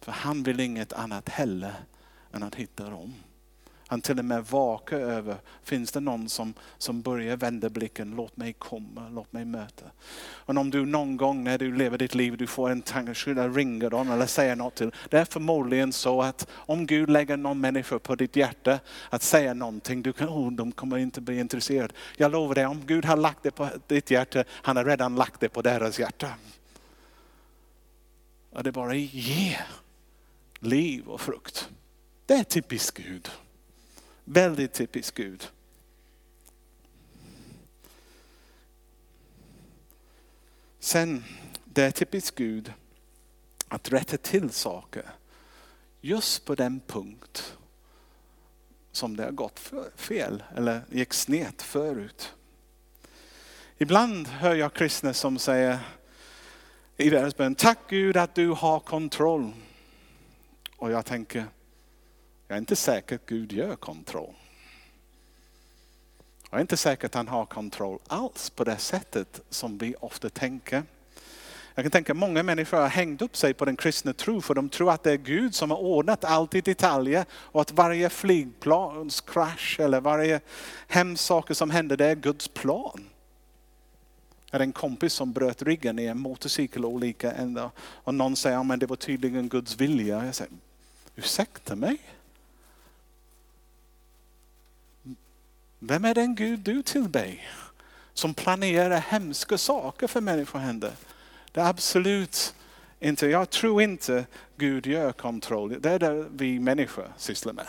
För 0.00 0.12
han 0.12 0.42
vill 0.42 0.60
inget 0.60 0.92
annat 0.92 1.28
heller 1.28 1.74
än 2.32 2.42
att 2.42 2.54
hitta 2.54 2.90
dem. 2.90 3.14
Han 3.88 4.00
till 4.00 4.18
och 4.18 4.24
med 4.24 4.44
vakar 4.44 4.98
över, 4.98 5.36
finns 5.62 5.92
det 5.92 6.00
någon 6.00 6.28
som, 6.28 6.54
som 6.78 7.02
börjar 7.02 7.36
vända 7.36 7.68
blicken, 7.68 8.14
låt 8.16 8.36
mig 8.36 8.52
komma, 8.52 9.08
låt 9.08 9.32
mig 9.32 9.44
möta. 9.44 9.84
Och 10.28 10.56
om 10.56 10.70
du 10.70 10.86
någon 10.86 11.16
gång 11.16 11.44
när 11.44 11.58
du 11.58 11.76
lever 11.76 11.98
ditt 11.98 12.14
liv, 12.14 12.36
du 12.36 12.46
får 12.46 12.70
en 12.70 12.82
tanke, 12.82 13.14
skulle 13.14 13.48
ringa 13.48 13.88
dem 13.88 14.10
eller 14.10 14.26
säga 14.26 14.54
något 14.54 14.74
till. 14.74 14.92
Det 15.10 15.18
är 15.18 15.24
förmodligen 15.24 15.92
så 15.92 16.22
att 16.22 16.48
om 16.52 16.86
Gud 16.86 17.10
lägger 17.10 17.36
någon 17.36 17.60
människa 17.60 17.98
på 17.98 18.14
ditt 18.14 18.36
hjärta 18.36 18.78
att 19.10 19.22
säga 19.22 19.54
någonting, 19.54 20.02
du 20.02 20.12
kan, 20.12 20.28
oh, 20.28 20.52
de 20.52 20.72
kommer 20.72 20.98
inte 20.98 21.20
bli 21.20 21.40
intresserade. 21.40 21.94
Jag 22.16 22.32
lovar 22.32 22.54
dig, 22.54 22.66
om 22.66 22.86
Gud 22.86 23.04
har 23.04 23.16
lagt 23.16 23.42
det 23.42 23.50
på 23.50 23.68
ditt 23.86 24.10
hjärta, 24.10 24.44
han 24.50 24.76
har 24.76 24.84
redan 24.84 25.14
lagt 25.14 25.40
det 25.40 25.48
på 25.48 25.62
deras 25.62 25.98
hjärta. 25.98 26.28
Och 28.50 28.62
det 28.62 28.72
bara 28.72 28.94
ge 28.94 29.58
liv 30.58 31.08
och 31.08 31.20
frukt. 31.20 31.68
Det 32.26 32.34
är 32.34 32.44
typiskt 32.44 32.96
Gud. 32.96 33.30
Väldigt 34.28 34.72
typiskt 34.72 35.16
Gud. 35.16 35.48
Sen, 40.78 41.24
det 41.64 41.82
är 41.82 41.90
typiskt 41.90 42.36
Gud 42.36 42.72
att 43.68 43.92
rätta 43.92 44.16
till 44.16 44.50
saker 44.50 45.10
just 46.00 46.44
på 46.44 46.54
den 46.54 46.80
punkt 46.86 47.56
som 48.92 49.16
det 49.16 49.24
har 49.24 49.30
gått 49.30 49.72
fel 49.96 50.42
eller 50.56 50.80
gick 50.90 51.12
snett 51.12 51.62
förut. 51.62 52.34
Ibland 53.78 54.28
hör 54.28 54.54
jag 54.54 54.74
kristna 54.74 55.14
som 55.14 55.38
säger 55.38 55.78
i 56.96 57.10
deras 57.10 57.36
bön, 57.36 57.54
tack 57.54 57.78
Gud 57.88 58.16
att 58.16 58.34
du 58.34 58.48
har 58.48 58.80
kontroll. 58.80 59.52
Och 60.76 60.90
jag 60.90 61.06
tänker, 61.06 61.44
jag 62.48 62.56
är 62.56 62.60
inte 62.60 62.76
säker 62.76 63.14
att 63.14 63.26
Gud 63.26 63.52
gör 63.52 63.76
kontroll. 63.76 64.34
Jag 66.50 66.58
är 66.58 66.60
inte 66.60 66.76
säker 66.76 67.06
att 67.06 67.14
han 67.14 67.28
har 67.28 67.46
kontroll 67.46 67.98
alls 68.06 68.50
på 68.50 68.64
det 68.64 68.76
sättet 68.76 69.40
som 69.50 69.78
vi 69.78 69.94
ofta 70.00 70.30
tänker. 70.30 70.82
Jag 71.74 71.84
kan 71.84 71.90
tänka 71.90 72.12
att 72.12 72.18
många 72.18 72.42
människor 72.42 72.78
har 72.78 72.88
hängt 72.88 73.22
upp 73.22 73.36
sig 73.36 73.54
på 73.54 73.64
den 73.64 73.76
kristna 73.76 74.12
tro 74.12 74.40
för 74.40 74.54
de 74.54 74.68
tror 74.68 74.92
att 74.92 75.02
det 75.02 75.12
är 75.12 75.16
Gud 75.16 75.54
som 75.54 75.70
har 75.70 75.78
ordnat 75.78 76.24
allt 76.24 76.54
i 76.54 76.60
detaljer 76.60 77.24
och 77.32 77.60
att 77.60 77.72
varje 77.72 78.10
flygplanskrasch 78.10 79.80
eller 79.80 80.00
varje 80.00 80.40
hemsk 80.88 81.24
sak 81.24 81.56
som 81.56 81.70
händer 81.70 81.96
det 81.96 82.06
är 82.06 82.14
Guds 82.14 82.48
plan. 82.48 83.04
Jag 84.46 84.52
hade 84.52 84.64
en 84.64 84.72
kompis 84.72 85.12
som 85.12 85.32
bröt 85.32 85.62
ryggen 85.62 85.98
i 85.98 86.04
en 86.04 86.18
motorcykelolycka 86.18 87.32
och 87.78 88.14
någon 88.14 88.36
säger 88.36 88.72
att 88.72 88.80
det 88.80 88.86
var 88.86 88.96
tydligen 88.96 89.48
Guds 89.48 89.76
vilja. 89.76 90.24
Jag 90.24 90.34
säger, 90.34 90.52
ursäkta 91.16 91.76
mig? 91.76 91.98
Vem 95.88 96.04
är 96.04 96.14
den 96.14 96.34
Gud 96.34 96.60
du 96.60 96.82
tillber? 96.82 97.48
Som 98.14 98.34
planerar 98.34 99.00
hemska 99.00 99.58
saker 99.58 100.06
för 100.06 100.20
människohänder. 100.20 100.92
Det 101.52 101.60
är 101.60 101.68
absolut 101.68 102.54
inte, 103.00 103.26
jag 103.26 103.50
tror 103.50 103.82
inte 103.82 104.26
Gud 104.56 104.86
gör 104.86 105.12
kontroll. 105.12 105.80
Det 105.80 105.90
är 105.90 105.98
det 105.98 106.26
vi 106.30 106.60
människor 106.60 107.12
sysslar 107.16 107.52
med. 107.52 107.66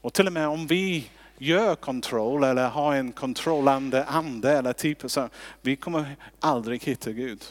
Och 0.00 0.12
till 0.12 0.26
och 0.26 0.32
med 0.32 0.48
om 0.48 0.66
vi 0.66 1.10
gör 1.38 1.74
kontroll 1.74 2.44
eller 2.44 2.68
har 2.68 2.94
en 2.94 3.12
kontrollande 3.12 4.04
ande 4.04 4.52
eller 4.52 4.72
typ 4.72 5.10
så, 5.10 5.28
vi 5.60 5.76
kommer 5.76 6.16
aldrig 6.40 6.82
hitta 6.82 7.12
Gud. 7.12 7.44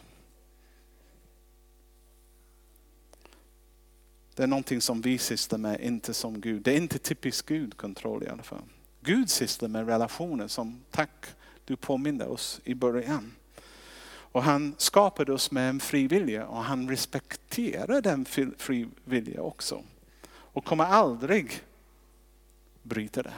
Det 4.36 4.44
är 4.44 4.48
någonting 4.48 4.82
som 4.82 5.02
vi 5.02 5.18
sysslar 5.18 5.60
med, 5.60 5.82
inte 5.82 6.14
som 6.14 6.42
Gud. 6.42 6.62
Det 6.62 6.74
är 6.74 6.78
inte 6.78 7.00
typiskt 7.00 7.48
Gud 7.48 7.78
kontroll 7.78 8.24
i 8.24 8.28
alla 8.28 8.44
fall. 8.44 8.64
Gud 9.02 9.30
sysslar 9.30 9.70
med 9.70 9.88
relationer 9.88 10.48
som 10.48 10.82
tack, 10.92 11.26
du 11.66 11.76
påminner 11.76 12.28
oss 12.28 12.62
i 12.64 12.76
början. 12.76 13.32
Och 14.34 14.44
han 14.44 14.76
skapade 14.78 15.34
oss 15.34 15.52
med 15.52 15.70
en 15.70 15.80
fri 15.80 16.08
vilja 16.08 16.48
och 16.48 16.64
han 16.64 16.90
respekterar 16.90 18.02
den 18.02 18.26
fri 18.58 18.88
vilja 19.06 19.42
också. 19.42 19.84
Och 20.28 20.66
kommer 20.66 20.86
aldrig 20.86 21.64
bryta 22.84 23.24
det. 23.24 23.34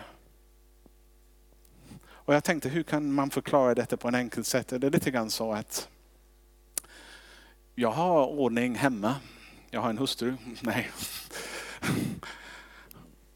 Och 2.06 2.34
jag 2.34 2.44
tänkte, 2.44 2.70
hur 2.70 2.84
kan 2.84 3.14
man 3.14 3.30
förklara 3.30 3.76
detta 3.76 3.98
på 3.98 4.08
en 4.08 4.16
enkelt 4.16 4.48
sätt? 4.48 4.68
Det 4.68 4.88
är 4.88 4.92
lite 4.92 5.12
grann 5.12 5.30
så 5.30 5.54
att 5.54 5.90
jag 7.76 7.92
har 7.92 8.26
ordning 8.26 8.76
hemma. 8.76 9.16
Jag 9.70 9.82
har 9.82 9.90
en 9.90 9.98
hustru. 9.98 10.36
Nej. 10.62 10.92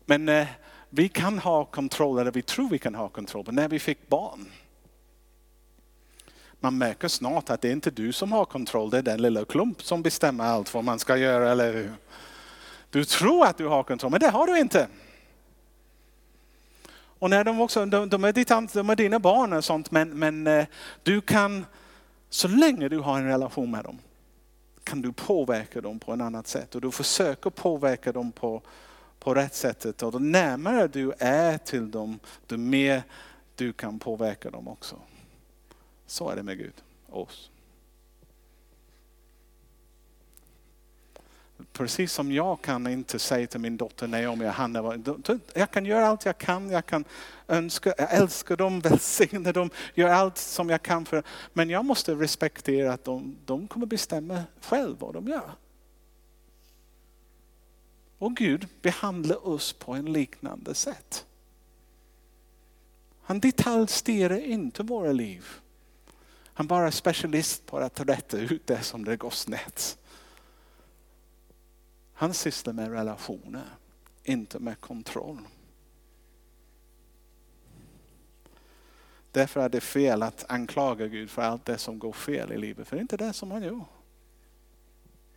Men 0.06 0.30
eh, 0.30 0.48
vi 0.98 1.10
kan 1.10 1.40
ha 1.40 1.66
kontroll, 1.66 2.20
eller 2.20 2.32
vi 2.32 2.42
tror 2.42 2.70
vi 2.70 2.80
kan 2.80 2.96
ha 2.96 3.10
kontroll, 3.10 3.44
men 3.46 3.56
när 3.56 3.68
vi 3.68 3.80
fick 3.80 4.08
barn. 4.08 4.46
Man 6.60 6.78
märker 6.78 7.08
snart 7.08 7.50
att 7.50 7.62
det 7.62 7.68
är 7.68 7.72
inte 7.72 7.92
du 7.92 8.14
som 8.14 8.32
har 8.32 8.46
kontroll, 8.46 8.90
det 8.90 8.98
är 8.98 9.02
den 9.02 9.22
lilla 9.22 9.46
klump 9.46 9.84
som 9.84 10.02
bestämmer 10.02 10.44
allt 10.44 10.74
vad 10.74 10.84
man 10.84 11.00
ska 11.00 11.18
göra, 11.18 11.52
eller 11.52 11.74
hur? 11.74 11.94
Du 12.90 13.06
tror 13.06 13.46
att 13.46 13.58
du 13.58 13.66
har 13.66 13.84
kontroll, 13.84 14.12
men 14.12 14.20
det 14.20 14.30
har 14.30 14.48
du 14.48 14.60
inte. 14.60 14.88
Och 17.20 17.30
när 17.30 17.44
de 17.44 17.62
också, 17.62 17.86
de, 17.86 18.10
de, 18.10 18.24
är 18.24 18.34
ditt, 18.34 18.74
de 18.74 18.90
är 18.90 18.96
dina 18.96 19.20
barn 19.20 19.54
och 19.54 19.64
sånt, 19.64 19.92
men, 19.92 20.20
men 20.20 20.48
eh, 20.48 20.66
du 21.04 21.22
kan, 21.22 21.66
så 22.30 22.48
länge 22.48 22.90
du 22.90 23.00
har 23.00 23.20
en 23.20 23.28
relation 23.28 23.72
med 23.72 23.84
dem, 23.84 24.00
kan 24.84 25.02
du 25.02 25.12
påverka 25.12 25.82
dem 25.82 26.00
på 26.00 26.14
ett 26.14 26.22
annat 26.22 26.48
sätt. 26.48 26.76
Och 26.76 26.82
du 26.82 26.92
försöker 26.92 27.50
påverka 27.50 28.12
dem 28.12 28.32
på, 28.32 28.62
på 29.28 29.34
rätt 29.34 29.56
sättet. 29.56 30.04
Och 30.04 30.12
då 30.12 30.20
närmare 30.20 30.88
du 30.88 31.13
är 31.20 31.58
till 31.58 31.92
dem, 31.92 32.20
desto 32.42 32.58
mer 32.58 33.04
du 33.56 33.74
kan 33.74 34.00
påverka 34.00 34.50
dem 34.50 34.68
också. 34.68 35.00
Så 36.06 36.30
är 36.30 36.36
det 36.36 36.44
med 36.44 36.58
Gud 36.58 36.74
och 37.10 37.22
oss. 37.22 37.50
Precis 41.74 42.13
som 42.13 42.32
jag 42.32 42.62
kan 42.62 42.88
inte 42.88 43.20
säga 43.20 43.48
till 43.48 43.60
min 43.60 43.78
dotter 43.78 44.08
Naomi 44.08 44.46
och 44.46 44.52
Hanna, 44.52 45.04
jag 45.54 45.72
kan 45.72 45.86
göra 45.86 46.08
allt 46.08 46.26
jag 46.26 46.38
kan, 46.38 46.70
jag 46.70 46.86
kan 46.86 47.06
önska, 47.48 47.94
jag 47.98 48.13
älskar 48.13 48.56
dem, 48.56 48.80
välsigna 48.84 49.52
dem, 49.52 49.70
gör 49.96 50.10
allt 50.10 50.38
som 50.38 50.70
jag 50.70 50.82
kan 50.82 51.06
för 51.06 51.24
Men 51.54 51.70
jag 51.70 51.86
måste 51.86 52.16
respektera 52.16 52.94
att 52.94 53.04
de, 53.04 53.38
de 53.46 53.68
kommer 53.68 53.86
bestämma 53.86 54.44
själva 54.62 54.98
vad 55.00 55.13
de 55.13 55.28
gör. 55.28 55.52
Och 58.18 58.36
Gud 58.36 58.68
behandlar 58.82 59.48
oss 59.48 59.74
på 59.74 59.94
en 59.94 60.14
liknande 60.14 60.76
sätt. 60.76 61.26
Han 63.22 63.40
detaljstyr 63.40 64.32
inte 64.32 64.84
våra 64.84 65.12
liv. 65.12 65.46
Han 66.44 66.68
bara 66.68 66.88
är 66.88 66.92
specialist 66.92 67.66
på 67.66 67.78
att 67.78 68.00
rätta 68.00 68.38
ut 68.38 68.68
det 68.68 68.82
som 68.82 69.06
det 69.06 69.18
går 69.18 69.30
snett. 69.30 69.98
Han 72.14 72.34
sysslar 72.34 72.74
med 72.74 72.92
relationer, 72.92 73.66
inte 74.24 74.60
med 74.60 74.80
kontroll. 74.80 75.40
Därför 79.32 79.60
är 79.60 79.70
det 79.70 79.82
fel 79.82 80.24
att 80.24 80.46
anklaga 80.52 81.08
Gud 81.08 81.30
för 81.30 81.42
allt 81.42 81.66
det 81.66 81.78
som 81.78 82.00
går 82.00 82.14
fel 82.14 82.52
i 82.52 82.58
livet. 82.58 82.88
För 82.88 82.96
det 82.96 83.00
är 83.00 83.02
inte 83.02 83.18
det 83.18 83.34
som 83.34 83.52
han 83.52 83.64
gör. 83.64 83.86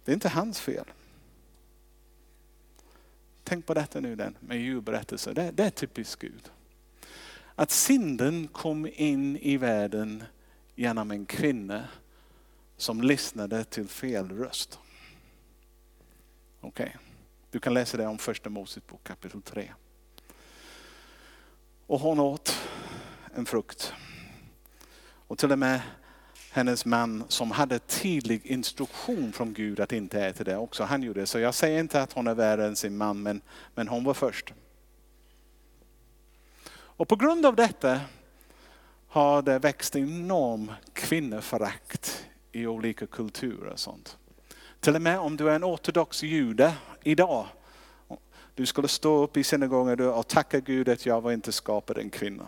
Det 0.04 0.12
är 0.12 0.14
inte 0.14 0.28
hans 0.28 0.60
fel. 0.60 0.86
Tänk 3.50 3.66
på 3.66 3.74
detta 3.74 4.00
nu 4.00 4.16
den 4.16 4.36
med 4.40 4.60
djurberättelser. 4.60 5.34
Det, 5.34 5.50
det 5.50 5.64
är 5.64 5.70
typiskt 5.70 6.20
Gud. 6.20 6.50
Att 7.54 7.70
synden 7.70 8.48
kom 8.48 8.86
in 8.94 9.36
i 9.36 9.56
världen 9.56 10.24
genom 10.74 11.10
en 11.10 11.26
kvinna 11.26 11.88
som 12.76 13.02
lyssnade 13.02 13.64
till 13.64 13.88
fel 13.88 14.28
röst. 14.28 14.78
Okej, 16.60 16.86
okay. 16.86 17.00
du 17.50 17.60
kan 17.60 17.74
läsa 17.74 17.96
det 17.96 18.06
om 18.06 18.18
första 18.18 18.50
Mosebok 18.50 19.04
kapitel 19.04 19.42
3. 19.42 19.72
Och 21.86 22.00
hon 22.00 22.20
åt 22.20 22.58
en 23.34 23.46
frukt. 23.46 23.92
Och 25.02 25.38
till 25.38 25.52
och 25.52 25.58
med 25.58 25.80
hennes 26.50 26.84
man 26.84 27.24
som 27.28 27.50
hade 27.50 27.78
tydlig 27.78 28.46
instruktion 28.46 29.32
från 29.32 29.52
Gud 29.52 29.80
att 29.80 29.92
inte 29.92 30.20
äta 30.20 30.44
det 30.44 30.56
också, 30.56 30.84
han 30.84 31.02
gjorde 31.02 31.20
det. 31.20 31.26
Så 31.26 31.38
jag 31.38 31.54
säger 31.54 31.80
inte 31.80 32.02
att 32.02 32.12
hon 32.12 32.26
är 32.26 32.34
värre 32.34 32.66
än 32.66 32.76
sin 32.76 32.96
man, 32.96 33.22
men, 33.22 33.40
men 33.74 33.88
hon 33.88 34.04
var 34.04 34.14
först. 34.14 34.52
Och 36.72 37.08
på 37.08 37.16
grund 37.16 37.46
av 37.46 37.56
detta 37.56 38.00
har 39.08 39.42
det 39.42 39.58
växt 39.58 39.96
enorm 39.96 40.72
kvinnoförakt 40.92 42.26
i 42.52 42.66
olika 42.66 43.06
kulturer 43.06 43.72
och 43.72 43.78
sånt. 43.78 44.18
Till 44.80 44.96
och 44.96 45.02
med 45.02 45.18
om 45.18 45.36
du 45.36 45.50
är 45.50 45.54
en 45.54 45.64
ortodox 45.64 46.22
jude 46.22 46.74
idag, 47.02 47.46
du 48.54 48.66
skulle 48.66 48.88
stå 48.88 49.22
upp 49.22 49.36
i 49.36 49.44
synagogan 49.44 50.00
och 50.00 50.28
tacka 50.28 50.60
Gud 50.60 50.88
att 50.88 51.06
jag 51.06 51.20
var 51.20 51.32
inte 51.32 51.52
skapad 51.52 51.98
en 51.98 52.10
kvinna. 52.10 52.46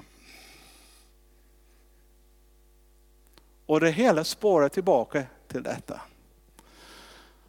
Och 3.72 3.80
det 3.80 3.90
hela 3.90 4.24
spårar 4.24 4.68
tillbaka 4.68 5.24
till 5.48 5.62
detta. 5.62 6.00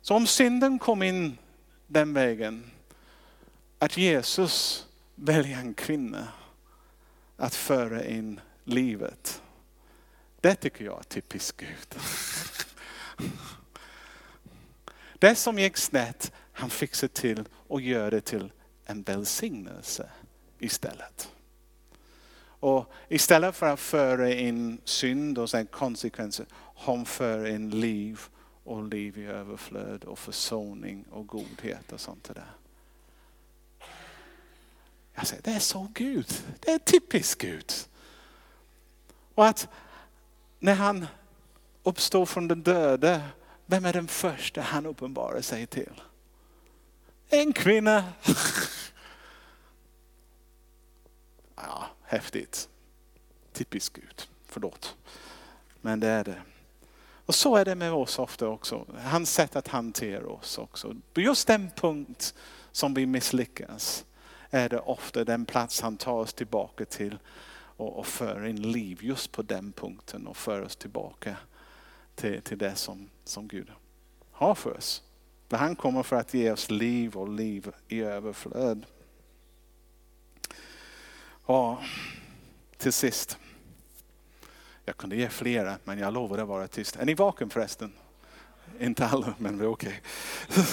Så 0.02 0.16
om 0.16 0.28
synden 0.28 0.80
kom 0.80 1.04
in 1.04 1.38
den 1.88 2.14
vägen, 2.14 2.72
att 3.80 3.98
Jesus 3.98 4.88
väljer 5.16 5.58
en 5.58 5.74
kvinna 5.74 6.28
att 7.38 7.56
föra 7.56 8.06
in 8.06 8.40
livet. 8.64 9.42
Det 10.42 10.56
tycker 10.56 10.86
jag 10.86 11.00
är 11.00 11.04
typiskt 11.04 11.58
Gud. 11.58 11.96
Det 15.20 15.36
som 15.36 15.60
gick 15.60 15.78
snett, 15.78 16.32
han 16.52 16.70
fixar 16.70 17.08
till 17.08 17.44
och 17.68 17.82
gör 17.82 18.12
det 18.12 18.22
till 18.22 18.52
en 18.86 19.04
välsignelse 19.04 20.10
istället. 20.60 21.33
Och 22.64 22.92
istället 23.08 23.56
för 23.56 23.66
att 23.66 23.80
föra 23.80 24.34
in 24.34 24.82
synd 24.84 25.38
och 25.38 25.50
sen 25.50 25.66
konsekvenser, 25.66 26.46
han 26.76 27.06
för 27.06 27.48
in 27.48 27.70
liv 27.70 28.22
och 28.64 28.84
liv 28.84 29.18
i 29.18 29.26
överflöd 29.26 30.04
och 30.04 30.20
försoning 30.20 31.06
och 31.12 31.28
godhet 31.28 31.92
och 31.92 32.00
sånt 32.00 32.24
där. 32.24 32.52
Jag 35.14 35.28
säger, 35.28 35.44
det 35.44 35.52
är 35.52 35.60
så 35.60 35.88
Gud. 35.94 36.28
Det 36.60 36.72
är 36.72 36.80
typiskt 36.80 37.42
Gud. 37.42 37.74
Och 39.36 39.48
att 39.48 39.68
när 40.60 40.76
han 40.76 41.08
uppstår 41.84 42.26
från 42.26 42.48
den 42.48 42.64
döde, 42.64 43.22
vem 43.66 43.86
är 43.86 43.94
den 43.94 44.08
första 44.08 44.62
han 44.62 44.86
uppenbarar 44.86 45.42
sig 45.42 45.68
till? 45.68 46.02
En 47.30 47.54
kvinna. 47.54 48.04
ja, 51.56 51.90
häftigt. 52.14 52.70
Typiskt 53.54 53.96
Gud, 53.96 54.28
förlåt. 54.46 54.96
Men 55.82 56.00
det 56.00 56.08
är 56.08 56.24
det. 56.24 56.42
Och 57.26 57.36
så 57.36 57.56
är 57.56 57.66
det 57.66 57.76
med 57.76 57.94
oss 57.94 58.20
ofta 58.20 58.48
också. 58.48 58.86
Hans 58.98 59.34
sätt 59.34 59.56
att 59.56 59.68
hantera 59.68 60.28
oss 60.28 60.58
också. 60.58 60.96
Just 61.16 61.48
den 61.48 61.70
punkt 61.76 62.34
som 62.72 62.94
vi 62.94 63.06
misslyckas 63.06 64.06
är 64.50 64.70
det 64.70 64.80
ofta 64.80 65.24
den 65.24 65.46
plats 65.46 65.82
han 65.82 65.98
tar 65.98 66.14
oss 66.14 66.34
tillbaka 66.34 66.86
till 66.86 67.18
och, 67.78 68.00
och 68.00 68.08
för 68.08 68.46
in 68.46 68.72
liv 68.72 69.00
just 69.02 69.32
på 69.32 69.42
den 69.42 69.72
punkten 69.72 70.28
och 70.28 70.38
för 70.38 70.62
oss 70.62 70.76
tillbaka 70.76 71.38
till, 72.16 72.42
till 72.42 72.58
det 72.58 72.76
som, 72.76 73.10
som 73.24 73.48
Gud 73.48 73.72
har 74.32 74.56
för 74.56 74.78
oss. 74.78 75.04
För 75.50 75.58
han 75.58 75.76
kommer 75.76 76.04
för 76.04 76.16
att 76.16 76.34
ge 76.34 76.52
oss 76.52 76.72
liv 76.72 77.16
och 77.16 77.30
liv 77.30 77.72
i 77.88 78.02
överflöd. 78.02 78.86
Ja, 81.46 81.84
till 82.78 82.94
sist. 82.94 83.38
Jag 84.86 84.98
kunde 84.98 85.16
ge 85.16 85.30
flera, 85.30 85.78
men 85.84 86.00
jag 86.00 86.14
lovade 86.14 86.42
att 86.42 86.48
vara 86.48 86.68
tyst. 86.68 86.96
Är 86.96 87.06
ni 87.06 87.14
vaken 87.14 87.50
förresten? 87.50 87.94
Inte 88.80 89.06
alla, 89.08 89.34
men 89.38 89.58
det 89.58 89.64
är 89.64 89.70
okej. 89.70 90.02
Okay. 90.50 90.64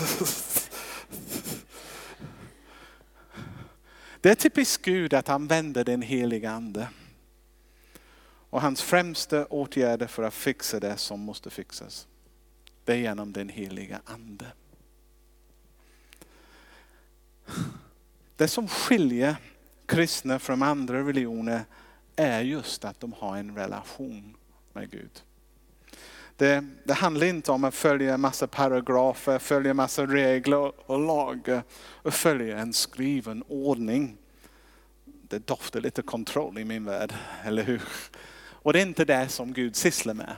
Det 4.20 4.30
är 4.30 4.35
typiskt 4.35 4.85
Gud 4.85 5.14
att 5.14 5.28
använda 5.28 5.85
den 5.85 6.02
heliga 6.02 6.50
ande. 6.50 6.88
Och 8.50 8.61
hans 8.61 8.83
främsta 8.83 9.46
åtgärder 9.46 10.06
för 10.06 10.22
att 10.22 10.35
fixa 10.35 10.80
det 10.80 10.96
som 10.96 11.20
måste 11.20 11.50
fixas, 11.50 12.06
det 12.85 12.92
är 12.92 12.96
genom 12.96 13.33
den 13.33 13.48
heliga 13.48 14.00
ande. 14.04 14.46
Det 18.37 18.48
som 18.48 18.68
skiljer 18.68 19.37
kristna 19.90 20.38
från 20.38 20.62
andra 20.62 21.09
religioner 21.09 21.64
är 22.16 22.40
just 22.40 22.85
att 22.85 23.00
de 23.00 23.12
har 23.12 23.37
en 23.37 23.57
relation 23.57 24.37
med 24.72 24.90
Gud. 24.90 25.22
Det, 26.37 26.64
det, 26.85 26.94
handlar 26.94 27.26
inte 27.26 27.53
om 27.53 27.64
att 27.64 27.74
följa 27.74 28.14
en 28.14 28.20
massa 28.20 28.46
paragrafer, 28.46 29.38
följa 29.38 29.70
en 29.70 29.76
massa 29.76 30.07
regler 30.07 30.90
och 30.90 31.00
lagar 31.00 31.62
och 31.81 32.14
följa 32.14 32.59
en 32.59 32.72
skriven 32.72 33.44
ordning. 33.48 34.16
Det 35.05 35.46
doftar 35.46 35.81
lite 35.81 36.03
kontroll 36.03 36.59
i 36.59 36.64
min 36.64 36.85
värld, 36.85 37.14
eller 37.44 37.62
hur? 37.62 37.83
Och 38.42 38.72
det 38.72 38.79
är 38.79 38.87
inte 38.87 39.05
det 39.05 39.29
som 39.29 39.53
Gud 39.53 39.76
sysslar 39.76 40.14
med. 40.14 40.37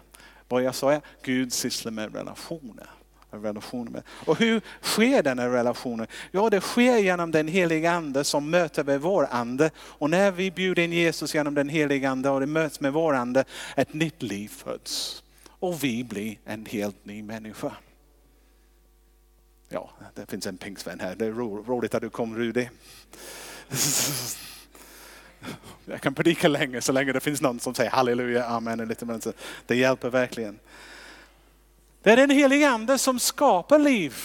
Vad 0.49 0.63
jag 0.63 0.75
sa 0.75 0.93
är, 0.93 1.01
Gud 1.23 1.53
sysslar 1.53 1.93
med 1.93 2.15
relationer 2.15 2.91
relationer 3.41 4.03
Och 4.27 4.39
hur 4.39 4.61
sker 4.81 5.23
den 5.23 5.39
här 5.39 5.49
relationen? 5.49 6.07
Ja, 6.31 6.51
det 6.51 6.61
sker 6.61 6.99
genom 6.99 7.31
den 7.31 7.49
heliga 7.49 7.93
ande 7.93 8.25
som 8.25 8.51
möter 8.51 8.85
med 8.85 9.01
vår 9.01 9.27
ande. 9.31 9.71
Och 9.79 10.11
när 10.11 10.31
vi 10.31 10.51
bjuder 10.51 10.83
in 10.83 10.93
Jesus 10.93 11.35
genom 11.35 11.55
den 11.55 11.69
heliga 11.69 12.11
ande 12.11 12.31
och 12.31 12.41
det 12.41 12.47
möts 12.47 12.81
med 12.81 12.93
vår 12.93 13.15
ande, 13.15 13.45
ett 13.77 13.95
nytt 13.95 14.23
liv 14.23 14.49
föds. 14.49 15.23
Och 15.49 15.85
vi 15.85 16.05
blir 16.05 16.39
en 16.45 16.67
helt 16.67 17.05
ny 17.05 17.23
människa. 17.23 17.73
Ja, 19.69 19.91
det 20.15 20.31
finns 20.31 20.47
en 20.47 20.57
pingstvän 20.57 21.01
här. 21.01 21.15
Det 21.15 21.27
är 21.27 21.33
roligt 21.33 21.95
att 21.95 22.03
du 22.03 22.11
kom 22.11 22.37
Rudi. 22.37 22.71
Jag 25.85 26.01
kan 26.01 26.15
predika 26.15 26.49
länge 26.49 26.81
så 26.81 26.93
länge 26.93 27.13
det 27.13 27.21
finns 27.21 27.41
någon 27.41 27.61
som 27.61 27.75
säger 27.75 27.91
halleluja, 27.91 28.47
amen. 28.47 28.89
Lite 28.89 29.33
det 29.67 29.77
hjälper 29.77 30.11
verkligen. 30.11 30.59
Det 32.03 32.11
är 32.11 32.17
den 32.17 32.31
helige 32.31 32.69
ande 32.69 32.99
som 32.99 33.19
skapar 33.19 33.79
liv. 33.79 34.17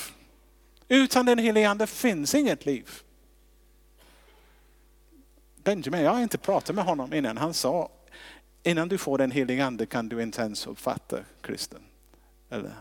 Utan 0.88 1.26
den 1.26 1.40
helige 1.40 1.70
ande 1.70 1.88
finns 1.88 2.36
inget 2.36 2.66
liv. 2.66 2.90
Benjamin, 5.64 6.02
jag 6.02 6.12
har 6.12 6.22
inte 6.22 6.38
pratat 6.38 6.76
med 6.76 6.86
honom 6.86 7.14
innan. 7.14 7.38
Han 7.38 7.54
sa, 7.54 7.90
innan 8.64 8.88
du 8.88 8.98
får 8.98 9.18
den 9.18 9.32
helige 9.32 9.66
ande 9.66 9.86
kan 9.86 10.10
du 10.10 10.24
inte 10.24 10.42
ens 10.42 10.68
uppfatta 10.68 11.20
kristen. 11.42 11.82
Eller, 12.50 12.72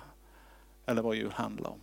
eller 0.87 1.03
vad 1.03 1.17
jul 1.17 1.33
handlar 1.33 1.71
om. 1.71 1.81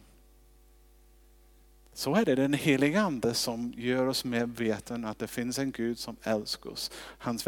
Så 1.94 2.16
är 2.16 2.26
det 2.26 2.36
den 2.36 2.54
helige 2.54 3.02
ande 3.02 3.34
som 3.34 3.74
gör 3.78 4.08
oss 4.08 4.26
medvetna 4.26 5.10
att 5.10 5.20
det 5.20 5.28
finns 5.28 5.60
en 5.60 5.72
Gud 5.72 6.00
som 6.00 6.16
älskar 6.24 6.70
oss. 6.70 6.92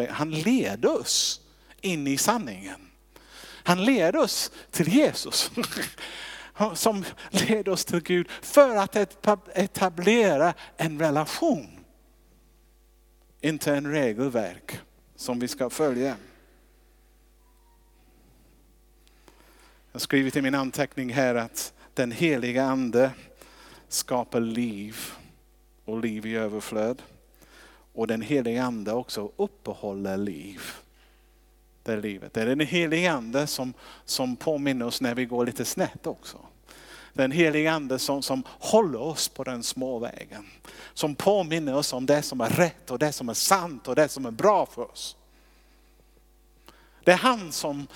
Han 0.10 0.32
leder 0.32 1.00
oss 1.00 1.42
in 1.82 2.08
i 2.08 2.18
sanningen. 2.18 2.92
Han 3.66 3.86
leder 3.86 4.20
oss 4.20 4.52
till 4.72 4.88
Jesus. 4.88 5.52
Som 6.74 7.06
leder 7.30 7.72
oss 7.72 7.86
till 7.86 8.00
Gud 8.00 8.30
för 8.30 8.76
att 8.76 8.96
etablera 9.58 10.54
en 10.78 11.00
relation. 11.00 11.80
Inte 13.42 13.76
en 13.76 13.92
regelverk 13.92 14.80
som 15.16 15.40
vi 15.40 15.48
ska 15.48 15.70
följa. 15.70 16.08
Jag 16.08 16.16
har 19.92 20.00
skrivit 20.00 20.36
i 20.36 20.42
min 20.42 20.56
anteckning 20.56 21.14
här 21.14 21.36
att 21.36 21.74
den 21.94 22.12
heliga 22.12 22.64
ande 22.64 23.12
skapar 23.88 24.40
liv 24.40 24.98
och 25.86 26.00
liv 26.00 26.26
i 26.26 26.36
överflöd. 26.36 27.02
Och 27.94 28.08
den 28.08 28.22
heliga 28.22 28.64
ande 28.64 28.94
också 28.94 29.32
uppehåller 29.36 30.18
liv. 30.18 30.62
Det 31.86 31.94
är 31.94 32.02
livet. 32.02 32.34
Det 32.34 32.42
är 32.42 32.46
den 32.46 32.60
helige 32.60 33.12
ande 33.12 33.48
som, 33.48 33.74
som 34.06 34.36
påminner 34.36 34.86
oss 34.86 35.02
när 35.02 35.16
vi 35.16 35.26
går 35.26 35.46
lite 35.46 35.66
snett 35.66 36.08
också. 36.08 36.38
Den 37.14 37.32
helige 37.32 37.72
ande 37.72 38.00
som, 38.00 38.22
som 38.22 38.44
håller 38.48 39.02
oss 39.02 39.28
på 39.28 39.44
den 39.44 39.64
små 39.64 40.00
vägen. 40.00 40.46
Som 40.94 41.16
påminner 41.16 41.76
oss 41.76 41.94
om 41.94 42.06
det 42.06 42.22
som 42.22 42.42
är 42.42 42.50
rätt 42.50 42.92
och 42.92 43.00
det 43.00 43.12
som 43.12 43.30
är 43.30 43.34
sant 43.34 43.88
och 43.88 43.96
det 43.96 44.08
som 44.08 44.26
är 44.26 44.32
bra 44.32 44.66
för 44.66 44.92
oss. 44.92 45.18
Det 47.04 47.12
är 47.12 47.18
han 47.18 47.52
som 47.52 47.88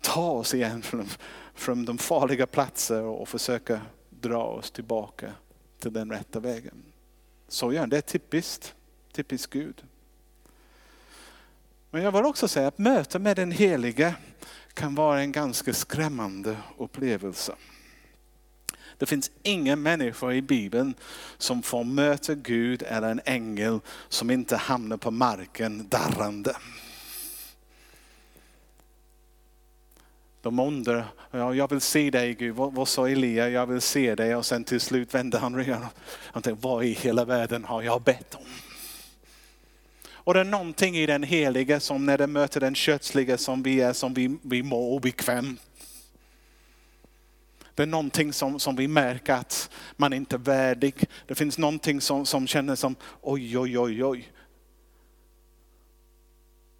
tar 0.00 0.30
oss 0.30 0.54
igen 0.54 0.82
från, 0.82 1.08
från 1.54 1.84
de 1.84 1.98
farliga 1.98 2.46
platser 2.46 3.02
och 3.02 3.28
försöker 3.28 3.80
dra 4.10 4.44
oss 4.44 4.70
tillbaka 4.70 5.32
till 5.78 5.92
den 5.92 6.10
rätta 6.10 6.40
vägen. 6.40 6.82
Så 7.48 7.72
gör 7.72 7.80
han, 7.80 7.88
det 7.88 7.96
är 7.96 8.00
typiskt, 8.00 8.74
typiskt 9.12 9.52
Gud. 9.52 9.82
Men 11.90 12.02
jag 12.02 12.12
vill 12.12 12.24
också 12.24 12.48
säga 12.48 12.68
att 12.68 12.78
möte 12.78 13.18
med 13.18 13.36
den 13.36 13.52
helige 13.52 14.14
kan 14.74 14.94
vara 14.94 15.20
en 15.20 15.32
ganska 15.32 15.74
skrämmande 15.74 16.56
upplevelse. 16.78 17.54
Det 18.98 19.06
finns 19.06 19.30
ingen 19.42 19.82
människa 19.82 20.32
i 20.32 20.42
Bibeln 20.42 20.94
som 21.38 21.62
får 21.62 21.84
möta 21.84 22.34
Gud 22.34 22.82
eller 22.82 23.10
en 23.10 23.20
ängel 23.24 23.80
som 24.08 24.30
inte 24.30 24.56
hamnar 24.56 24.96
på 24.96 25.10
marken 25.10 25.88
darrande. 25.88 26.56
De 30.42 30.58
undrar, 30.58 31.04
ja, 31.30 31.54
jag 31.54 31.70
vill 31.70 31.80
se 31.80 32.10
dig 32.10 32.34
Gud, 32.34 32.54
vad, 32.54 32.72
vad 32.72 32.88
sa 32.88 33.08
Elia, 33.08 33.48
jag 33.48 33.66
vill 33.66 33.80
se 33.80 34.14
dig 34.14 34.36
och 34.36 34.46
sen 34.46 34.64
till 34.64 34.80
slut 34.80 35.14
vände 35.14 35.38
han 35.38 35.56
ryggen. 35.56 35.86
Han 36.06 36.42
tänkte, 36.42 36.66
vad 36.66 36.84
i 36.84 36.92
hela 36.92 37.24
världen 37.24 37.64
har 37.64 37.82
jag 37.82 38.02
bett 38.02 38.34
om? 38.34 38.67
Och 40.28 40.34
det 40.34 40.40
är 40.40 40.44
någonting 40.44 40.96
i 40.96 41.06
den 41.06 41.22
helige 41.22 41.80
som 41.80 42.06
när 42.06 42.18
det 42.18 42.26
möter 42.26 42.60
den 42.60 42.74
kötsliga 42.74 43.38
som 43.38 43.62
vi 43.62 43.80
är, 43.80 43.92
som 43.92 44.14
vi, 44.14 44.38
vi 44.42 44.62
mår 44.62 44.96
obekvämt. 44.96 45.60
Det 47.74 47.82
är 47.82 47.86
någonting 47.86 48.32
som, 48.32 48.60
som 48.60 48.76
vi 48.76 48.88
märker 48.88 49.34
att 49.34 49.70
man 49.96 50.12
inte 50.12 50.36
är 50.36 50.38
värdig. 50.38 50.94
Det 51.26 51.34
finns 51.34 51.58
någonting 51.58 52.00
som, 52.00 52.26
som 52.26 52.46
känner 52.46 52.74
som 52.74 52.96
oj, 53.20 53.58
oj, 53.58 53.78
oj, 53.78 54.04
oj. 54.04 54.32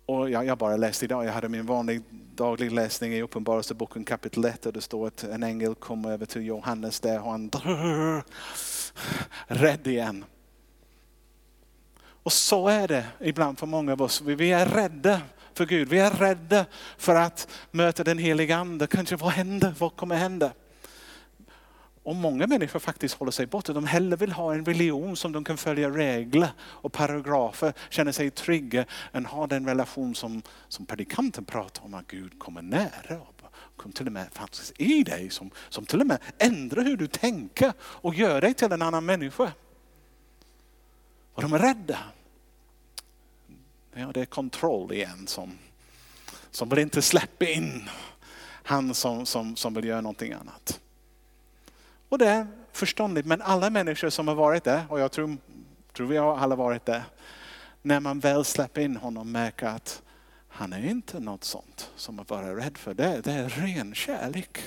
Och 0.06 0.30
jag, 0.30 0.46
jag 0.46 0.58
bara 0.58 0.76
läste 0.76 1.04
idag, 1.04 1.24
jag 1.24 1.32
hade 1.32 1.48
min 1.48 1.66
vanliga 1.66 2.02
daglig 2.34 2.72
läsning 2.72 3.12
i 3.12 3.22
Uppenbarelseboken 3.22 4.04
kapitel 4.04 4.44
1 4.44 4.66
och 4.66 4.72
det 4.72 4.80
står 4.80 5.06
att 5.06 5.24
en 5.24 5.42
ängel 5.42 5.74
kommer 5.74 6.12
över 6.12 6.26
till 6.26 6.46
Johannes 6.46 7.00
där 7.00 7.20
och 7.22 7.30
han 7.30 7.48
drrr, 7.48 8.24
rädd 9.46 9.86
igen. 9.86 10.24
Och 12.28 12.32
så 12.32 12.68
är 12.68 12.88
det 12.88 13.06
ibland 13.20 13.58
för 13.58 13.66
många 13.66 13.92
av 13.92 14.02
oss. 14.02 14.20
Vi 14.20 14.52
är 14.52 14.66
rädda 14.66 15.20
för 15.54 15.66
Gud. 15.66 15.88
Vi 15.88 15.98
är 15.98 16.10
rädda 16.10 16.66
för 16.98 17.14
att 17.14 17.48
möta 17.70 18.04
den 18.04 18.18
heliga 18.18 18.56
ande. 18.56 18.86
Kanske 18.86 19.16
vad 19.16 19.30
händer? 19.30 19.74
Vad 19.78 19.96
kommer 19.96 20.16
hända? 20.16 20.52
Och 22.02 22.16
många 22.16 22.46
människor 22.46 22.80
faktiskt 22.80 23.14
håller 23.14 23.32
sig 23.32 23.46
borta. 23.46 23.72
De 23.72 23.86
hellre 23.86 24.16
vill 24.16 24.32
ha 24.32 24.54
en 24.54 24.64
religion 24.64 25.16
som 25.16 25.32
de 25.32 25.44
kan 25.44 25.56
följa 25.56 25.90
regler 25.90 26.48
och 26.60 26.92
paragrafer, 26.92 27.72
känna 27.90 28.12
sig 28.12 28.30
trygga, 28.30 28.84
än 29.12 29.26
ha 29.26 29.46
den 29.46 29.66
relation 29.66 30.14
som, 30.14 30.42
som 30.68 30.86
predikanten 30.86 31.44
pratar 31.44 31.84
om, 31.84 31.94
att 31.94 32.06
Gud 32.06 32.38
kommer 32.38 32.62
nära. 32.62 33.20
Kom 33.76 33.92
till 33.92 34.06
och 34.06 34.12
med 34.12 34.26
faktiskt 34.32 34.72
i 34.80 35.02
dig, 35.02 35.30
som, 35.30 35.50
som 35.68 35.86
till 35.86 36.00
och 36.00 36.06
med 36.06 36.18
ändrar 36.38 36.82
hur 36.84 36.96
du 36.96 37.06
tänker 37.06 37.72
och 37.80 38.14
gör 38.14 38.40
dig 38.40 38.54
till 38.54 38.72
en 38.72 38.82
annan 38.82 39.04
människa. 39.04 39.52
Och 41.34 41.42
de 41.42 41.52
är 41.52 41.58
rädda. 41.58 41.98
Ja, 44.00 44.12
det 44.14 44.20
är 44.20 44.26
kontroll 44.26 44.92
igen 44.92 45.26
som, 45.26 45.58
som 46.50 46.68
vill 46.68 46.78
inte 46.78 47.02
släppa 47.02 47.44
in 47.44 47.88
han 48.62 48.94
som, 48.94 49.26
som, 49.26 49.56
som 49.56 49.74
vill 49.74 49.84
göra 49.84 50.00
någonting 50.00 50.32
annat. 50.32 50.80
Och 52.08 52.18
det 52.18 52.28
är 52.28 52.46
förståndigt, 52.72 53.26
men 53.26 53.42
alla 53.42 53.70
människor 53.70 54.10
som 54.10 54.28
har 54.28 54.34
varit 54.34 54.64
där, 54.64 54.84
och 54.88 55.00
jag 55.00 55.12
tror, 55.12 55.36
tror 55.92 56.06
vi 56.06 56.16
har 56.16 56.38
alla 56.38 56.56
varit 56.56 56.86
där, 56.86 57.02
när 57.82 58.00
man 58.00 58.20
väl 58.20 58.44
släpper 58.44 58.80
in 58.80 58.96
honom 58.96 59.32
märker 59.32 59.66
att 59.66 60.02
han 60.48 60.72
är 60.72 60.90
inte 60.90 61.20
något 61.20 61.44
sånt 61.44 61.90
som 61.96 62.18
att 62.18 62.30
vara 62.30 62.56
rädd 62.56 62.78
för. 62.78 62.94
Det, 62.94 63.20
det 63.24 63.32
är 63.32 63.48
ren 63.48 63.94
kärlek. 63.94 64.58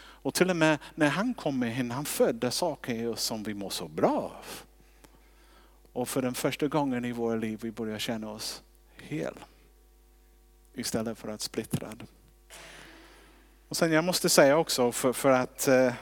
Och 0.00 0.34
till 0.34 0.50
och 0.50 0.56
med 0.56 0.78
när 0.94 1.08
han 1.08 1.34
kommer 1.34 1.80
in, 1.80 1.90
han 1.90 2.04
födde 2.04 2.50
saker 2.50 2.94
i 2.94 3.06
oss 3.06 3.22
som 3.22 3.42
vi 3.42 3.54
mår 3.54 3.70
så 3.70 3.88
bra 3.88 4.10
av. 4.10 4.67
Och 5.98 6.08
för 6.08 6.22
den 6.22 6.34
första 6.34 6.68
gången 6.68 7.04
i 7.04 7.12
våra 7.12 7.36
liv 7.36 7.58
vi 7.62 7.70
börjar 7.70 7.98
känna 7.98 8.30
oss 8.30 8.62
hel. 8.96 9.34
Istället 10.74 11.18
för 11.18 11.28
att 11.28 11.40
splittrad. 11.40 12.06
Och 13.68 13.76
sen 13.76 13.92
jag 13.92 14.04
måste 14.04 14.28
säga 14.28 14.56
också 14.56 14.92
för, 14.92 15.12
för 15.12 15.30
att 15.30 15.68
eh, 15.68 15.92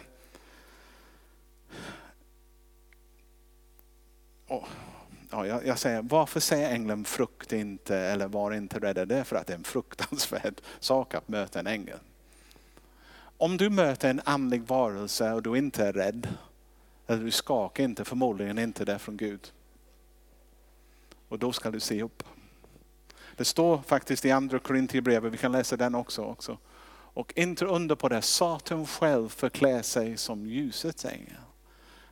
oh, 4.48 4.64
ja, 5.30 5.46
jag, 5.46 5.66
jag, 5.66 5.78
säger, 5.78 6.02
varför 6.02 6.40
säger 6.40 6.70
ängeln 6.70 7.04
frukt 7.04 7.52
inte 7.52 7.96
eller 7.96 8.28
var 8.28 8.52
inte 8.52 8.78
rädda? 8.78 9.04
Det 9.04 9.16
är 9.16 9.24
för 9.24 9.36
att 9.36 9.46
det 9.46 9.52
är 9.52 9.58
en 9.58 9.64
fruktansvärd 9.64 10.60
sak 10.80 11.14
att 11.14 11.28
möta 11.28 11.60
en 11.60 11.66
ängel. 11.66 11.98
Om 13.36 13.56
du 13.56 13.70
möter 13.70 14.10
en 14.10 14.20
andlig 14.24 14.62
varelse 14.62 15.32
och 15.32 15.42
du 15.42 15.58
inte 15.58 15.86
är 15.86 15.92
rädd, 15.92 16.28
eller 17.06 17.24
du 17.24 17.30
skakar 17.30 17.84
inte, 17.84 18.04
förmodligen 18.04 18.58
inte 18.58 18.84
det 18.84 18.98
från 18.98 19.16
Gud. 19.16 19.52
Och 21.28 21.38
då 21.38 21.52
ska 21.52 21.70
du 21.70 21.80
se 21.80 22.02
upp. 22.02 22.22
Det 23.36 23.44
står 23.44 23.78
faktiskt 23.78 24.24
i 24.24 24.30
andra 24.30 24.58
Korintierbrevet, 24.58 25.32
vi 25.32 25.38
kan 25.38 25.52
läsa 25.52 25.76
den 25.76 25.94
också. 25.94 26.22
också. 26.22 26.58
Och 26.88 27.32
inte 27.36 27.64
under 27.64 27.94
på 27.94 28.08
det, 28.08 28.22
Satan 28.22 28.86
själv 28.86 29.28
förklär 29.28 29.82
sig 29.82 30.16
som 30.16 30.46
ljusets 30.46 31.04
ängel. 31.04 31.36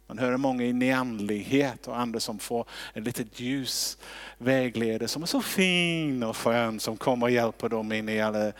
Man 0.07 0.19
hör 0.19 0.37
många 0.37 0.65
i 0.65 0.73
neanlighet 0.73 1.89
och 1.89 2.01
andra 2.01 2.21
som 2.21 2.39
får 2.39 2.67
en 2.93 3.05
litet 3.05 3.41
ljus 3.41 3.99
vägledare 4.39 5.09
som 5.09 5.23
är 5.23 5.27
så 5.27 5.43
fin 5.43 6.23
och 6.23 6.37
skön 6.37 6.81
som 6.81 6.97
kommer 6.97 7.27
och 7.27 7.31
hjälper 7.31 7.69
dem 7.69 7.93
in 7.93 8.09
i 8.09 8.21
alla... 8.21 8.53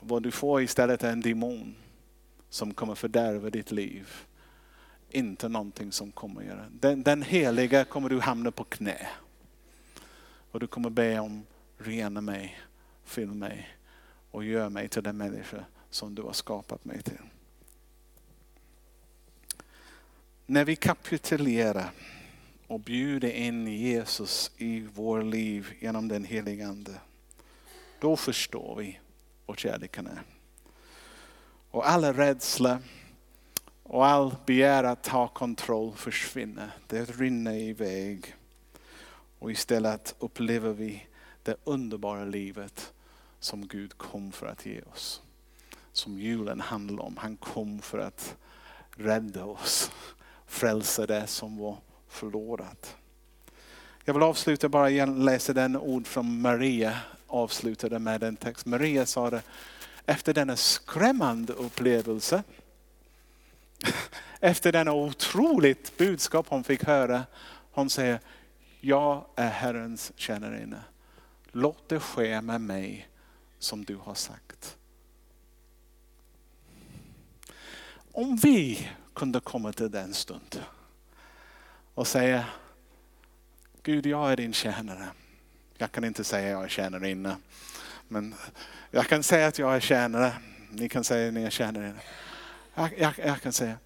Vad 0.00 0.22
du 0.22 0.30
får 0.30 0.62
istället 0.62 1.02
är 1.02 1.12
en 1.12 1.20
demon 1.20 1.74
som 2.50 2.74
kommer 2.74 2.94
fördärva 2.94 3.50
ditt 3.50 3.70
liv. 3.70 4.08
Inte 5.10 5.48
någonting 5.48 5.92
som 5.92 6.12
kommer 6.12 6.40
att 6.40 6.46
göra. 6.46 6.66
Den, 6.70 7.02
den 7.02 7.22
heliga 7.22 7.84
kommer 7.84 8.08
du 8.08 8.20
hamna 8.20 8.50
på 8.50 8.64
knä. 8.64 9.08
Och 10.50 10.60
du 10.60 10.66
kommer 10.66 10.90
be 10.90 11.18
om 11.18 11.46
rena 11.78 12.20
mig, 12.20 12.60
fyll 13.04 13.28
mig 13.28 13.68
och 14.30 14.44
gör 14.44 14.68
mig 14.68 14.88
till 14.88 15.02
den 15.02 15.16
människa 15.16 15.64
som 15.90 16.14
du 16.14 16.22
har 16.22 16.32
skapat 16.32 16.84
mig 16.84 17.02
till. 17.02 17.18
När 20.46 20.64
vi 20.64 20.76
kapitulerar 20.76 21.90
och 22.66 22.80
bjuder 22.80 23.30
in 23.30 23.66
Jesus 23.66 24.50
i 24.56 24.80
vår 24.94 25.22
liv 25.22 25.72
genom 25.80 26.08
den 26.08 26.24
helige 26.24 26.66
Ande, 26.66 26.94
då 28.00 28.16
förstår 28.16 28.76
vi 28.76 29.00
vad 29.46 29.58
kärleken 29.58 30.06
är. 30.06 30.22
Och 31.70 31.88
alla 31.88 32.12
rädsla 32.12 32.78
och 33.92 34.06
all 34.06 34.34
begär 34.46 34.84
att 34.84 35.02
ta 35.02 35.28
kontroll 35.28 35.92
försvinner. 35.96 36.70
Det 36.86 37.04
rinner 37.20 37.54
iväg. 37.54 38.34
Och 39.38 39.50
istället 39.50 40.14
upplever 40.18 40.72
vi 40.72 41.06
det 41.42 41.56
underbara 41.64 42.24
livet 42.24 42.92
som 43.40 43.66
Gud 43.66 43.98
kom 43.98 44.32
för 44.32 44.46
att 44.46 44.66
ge 44.66 44.82
oss. 44.82 45.22
Som 45.92 46.18
julen 46.18 46.60
handlar 46.60 47.04
om. 47.04 47.16
Han 47.16 47.36
kom 47.36 47.82
för 47.82 47.98
att 47.98 48.36
rädda 48.90 49.44
oss 49.44 49.90
frälsa 50.46 51.06
det 51.06 51.26
som 51.26 51.58
var 51.58 51.76
förlorat. 52.08 52.96
Jag 54.04 54.14
vill 54.14 54.22
avsluta 54.22 54.68
bara 54.68 54.90
igen 54.90 55.24
läsa 55.24 55.52
den 55.52 55.76
ord 55.76 56.06
från 56.06 56.40
Maria 56.40 56.96
avslutade 57.26 57.98
med 57.98 58.20
den 58.20 58.36
text. 58.36 58.66
Maria 58.66 59.06
sa 59.06 59.30
det 59.30 59.42
efter 60.06 60.34
denna 60.34 60.56
skrämmande 60.56 61.52
upplevelse. 61.52 62.42
Efter 64.40 64.72
denna 64.72 64.92
otroligt 64.92 65.96
budskap 65.98 66.46
hon 66.48 66.64
fick 66.64 66.84
höra. 66.84 67.22
Hon 67.72 67.90
säger, 67.90 68.20
jag 68.80 69.26
är 69.36 69.48
Herrens 69.48 70.12
tjänarinna. 70.16 70.84
Låt 71.52 71.88
det 71.88 72.00
ske 72.00 72.40
med 72.40 72.60
mig 72.60 73.08
som 73.58 73.84
du 73.84 73.96
har 73.96 74.14
sagt. 74.14 74.76
Om 78.12 78.36
vi 78.36 78.88
kunde 79.14 79.40
komma 79.40 79.72
till 79.72 79.90
den 79.90 80.14
stunden 80.14 80.62
och 81.94 82.06
säga, 82.06 82.44
Gud 83.82 84.06
jag 84.06 84.32
är 84.32 84.36
din 84.36 84.52
tjänare. 84.52 85.08
Jag 85.78 85.92
kan 85.92 86.04
inte 86.04 86.24
säga 86.24 86.48
jag 86.48 86.64
är 86.64 86.68
tjänarinna. 86.68 87.36
Men 88.08 88.34
jag 88.90 89.06
kan 89.06 89.22
säga 89.22 89.46
att 89.46 89.58
jag 89.58 89.76
är 89.76 89.80
tjänare. 89.80 90.32
Ni 90.70 90.88
kan 90.88 91.04
säga 91.04 91.28
att 91.28 91.34
ni 91.34 91.42
är 91.42 91.50
tjänare. 91.50 91.94
Jag, 92.80 92.98
jag, 92.98 93.14
jag 93.18 93.40
kan 93.40 93.52
säga, 93.52 93.78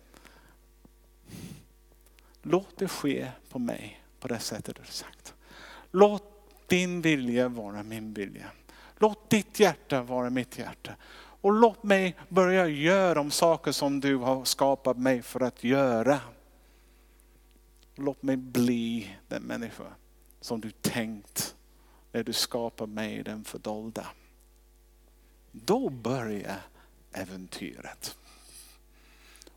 låt 2.43 2.77
det 2.79 2.89
ske 2.89 3.31
på 3.49 3.59
mig 3.59 4.05
på 4.21 4.29
det 4.29 4.39
sättet 4.39 4.77
du 4.77 4.83
har 4.83 4.87
sagt. 4.87 5.35
Låt 5.91 6.23
din 6.67 7.01
vilja 7.01 7.49
vara 7.49 7.83
min 7.83 8.15
vilja. 8.15 8.51
Låt 8.99 9.31
ditt 9.31 9.61
hjärta 9.61 10.03
vara 10.03 10.31
mitt 10.31 10.59
hjärta. 10.59 10.97
Och 11.17 11.53
låt 11.53 11.83
mig 11.83 12.17
börja 12.29 12.69
göra 12.69 13.15
de 13.15 13.31
saker 13.31 13.73
som 13.73 14.01
du 14.01 14.17
har 14.17 14.45
skapat 14.45 14.99
mig 14.99 15.23
för 15.23 15.41
att 15.41 15.65
göra. 15.65 16.21
Låt 17.95 18.23
mig 18.23 18.37
bli 18.37 19.17
den 19.29 19.43
människa 19.43 19.95
som 20.41 20.61
du 20.61 20.71
tänkt 20.71 21.57
när 22.13 22.23
du 22.23 22.33
skapar 22.33 22.87
mig 22.87 23.23
den 23.23 23.45
fördolda. 23.45 24.07
Då 25.53 25.91
börjar 25.91 26.61
äventyret. 27.13 28.17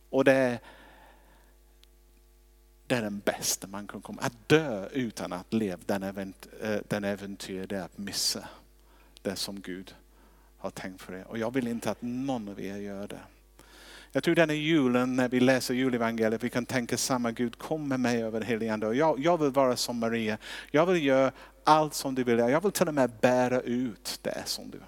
Och 0.10 0.24
det 0.24 0.34
är, 0.34 0.60
det 2.88 2.96
är 2.96 3.02
den 3.02 3.20
bästa 3.20 3.68
man 3.68 3.88
kan 3.88 4.02
komma. 4.02 4.22
Att 4.22 4.50
dö 4.50 4.90
utan 4.92 5.34
att 5.34 5.54
leva 5.54 5.82
den, 5.86 6.04
event, 6.04 6.48
eh, 6.62 6.78
den 6.88 7.04
äventyr, 7.04 7.68
det 7.68 7.78
är 7.78 7.82
att 7.82 7.98
missa 7.98 8.48
det 9.22 9.36
som 9.36 9.62
Gud 9.62 9.96
har 10.58 10.70
tänkt 10.70 11.02
för 11.02 11.14
er. 11.14 11.26
Och 11.28 11.38
jag 11.38 11.54
vill 11.54 11.68
inte 11.68 11.92
att 11.92 12.02
någon 12.02 12.50
av 12.50 12.62
er 12.62 12.78
gör 12.78 13.08
det. 13.08 13.20
Jag 14.12 14.24
tror 14.24 14.36
den 14.36 14.50
är 14.50 14.54
julen 14.54 15.16
när 15.16 15.30
vi 15.30 15.40
läser 15.40 15.74
julevangeliet, 15.74 16.44
vi 16.44 16.50
kan 16.50 16.66
tänka 16.66 16.98
samma 16.98 17.32
Gud, 17.32 17.58
kom 17.58 17.88
med 17.88 18.00
mig 18.00 18.24
över 18.24 18.42
heligande. 18.42 18.94
Jag, 18.94 19.20
jag 19.20 19.38
vill 19.38 19.52
vara 19.52 19.76
som 19.76 20.00
Maria. 20.00 20.38
Jag 20.72 20.86
vill 20.86 21.06
göra 21.06 21.32
allt 21.64 21.94
som 21.94 22.16
du 22.16 22.24
vill. 22.24 22.40
Jag 22.40 22.62
vill 22.62 22.72
till 22.72 22.88
och 22.88 22.94
med 22.94 23.12
bära 23.22 23.62
ut 23.62 24.20
det 24.22 24.44
som 24.46 24.72
du. 24.72 24.80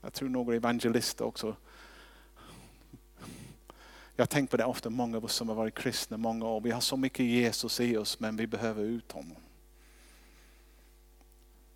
Jag 0.00 0.12
tror 0.12 0.28
några 0.28 0.56
evangelister 0.56 1.24
också. 1.24 1.56
Jag 4.16 4.30
tänker 4.30 4.50
på 4.50 4.56
det 4.56 4.64
ofta, 4.64 4.90
många 4.90 5.16
av 5.16 5.24
oss 5.24 5.34
som 5.34 5.48
har 5.48 5.56
varit 5.56 5.74
kristna 5.74 6.16
många 6.16 6.46
år. 6.46 6.60
Vi 6.60 6.70
har 6.70 6.80
så 6.80 6.96
mycket 6.96 7.26
Jesus 7.26 7.80
i 7.80 7.96
oss 7.96 8.20
men 8.20 8.36
vi 8.36 8.46
behöver 8.46 8.82
ut 8.82 9.12
honom. 9.12 9.36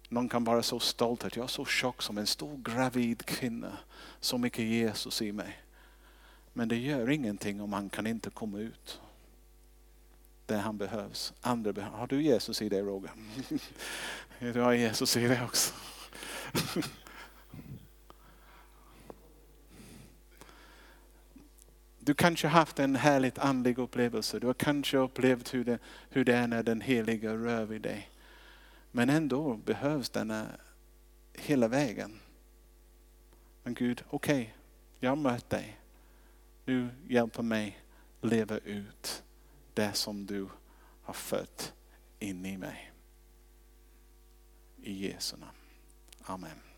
Någon 0.08 0.28
kan 0.28 0.44
vara 0.44 0.62
så 0.62 0.80
stolt 0.80 1.24
att 1.24 1.36
jag 1.36 1.44
är 1.44 1.48
så 1.48 1.64
tjock 1.64 2.02
som 2.02 2.18
en 2.18 2.26
stor 2.26 2.56
gravid 2.56 3.26
kvinna. 3.26 3.78
Så 4.20 4.38
mycket 4.38 4.64
Jesus 4.64 5.22
i 5.22 5.32
mig. 5.32 5.58
Men 6.52 6.68
det 6.68 6.76
gör 6.76 7.10
ingenting 7.10 7.60
om 7.60 7.72
han 7.72 7.88
kan 7.88 8.06
inte 8.06 8.30
komma 8.30 8.58
ut. 8.58 9.00
Där 10.46 10.58
han 10.58 10.78
behövs. 10.78 11.32
Andra 11.40 11.72
behövs. 11.72 11.94
Har 11.94 12.06
du 12.06 12.22
Jesus 12.22 12.62
i 12.62 12.68
dig 12.68 12.82
Roger? 12.82 13.10
Du 14.52 14.60
har 14.60 14.72
Jesus 14.72 15.16
i 15.16 15.28
dig 15.28 15.42
också. 15.44 15.74
Du 22.04 22.14
kanske 22.14 22.48
haft 22.48 22.78
en 22.78 22.96
härligt 22.96 23.38
andlig 23.38 23.78
upplevelse. 23.78 24.38
Du 24.38 24.46
har 24.46 24.54
kanske 24.54 24.96
upplevt 24.96 25.54
hur 25.54 25.64
det, 25.64 25.78
hur 26.10 26.24
det 26.24 26.34
är 26.34 26.46
när 26.46 26.62
den 26.62 26.80
heliga 26.80 27.34
rör 27.34 27.64
vid 27.64 27.82
dig. 27.82 28.10
Men 28.90 29.10
ändå 29.10 29.54
behövs 29.54 30.10
denna 30.10 30.46
hela 31.32 31.68
vägen. 31.68 32.20
Men 33.62 33.74
Gud, 33.74 34.04
okej, 34.10 34.42
okay, 34.42 34.52
jag 35.00 35.10
har 35.10 35.16
mött 35.16 35.50
dig. 35.50 35.80
Nu 36.64 36.88
hjälper 37.08 37.42
mig 37.42 37.78
leva 38.20 38.58
ut 38.58 39.22
det 39.74 39.92
som 39.92 40.26
du 40.26 40.48
har 41.02 41.14
fött 41.14 41.72
in 42.18 42.46
i 42.46 42.56
mig. 42.56 42.92
I 44.76 45.06
Jesu 45.06 45.36
namn. 45.36 45.58
Amen. 46.22 46.73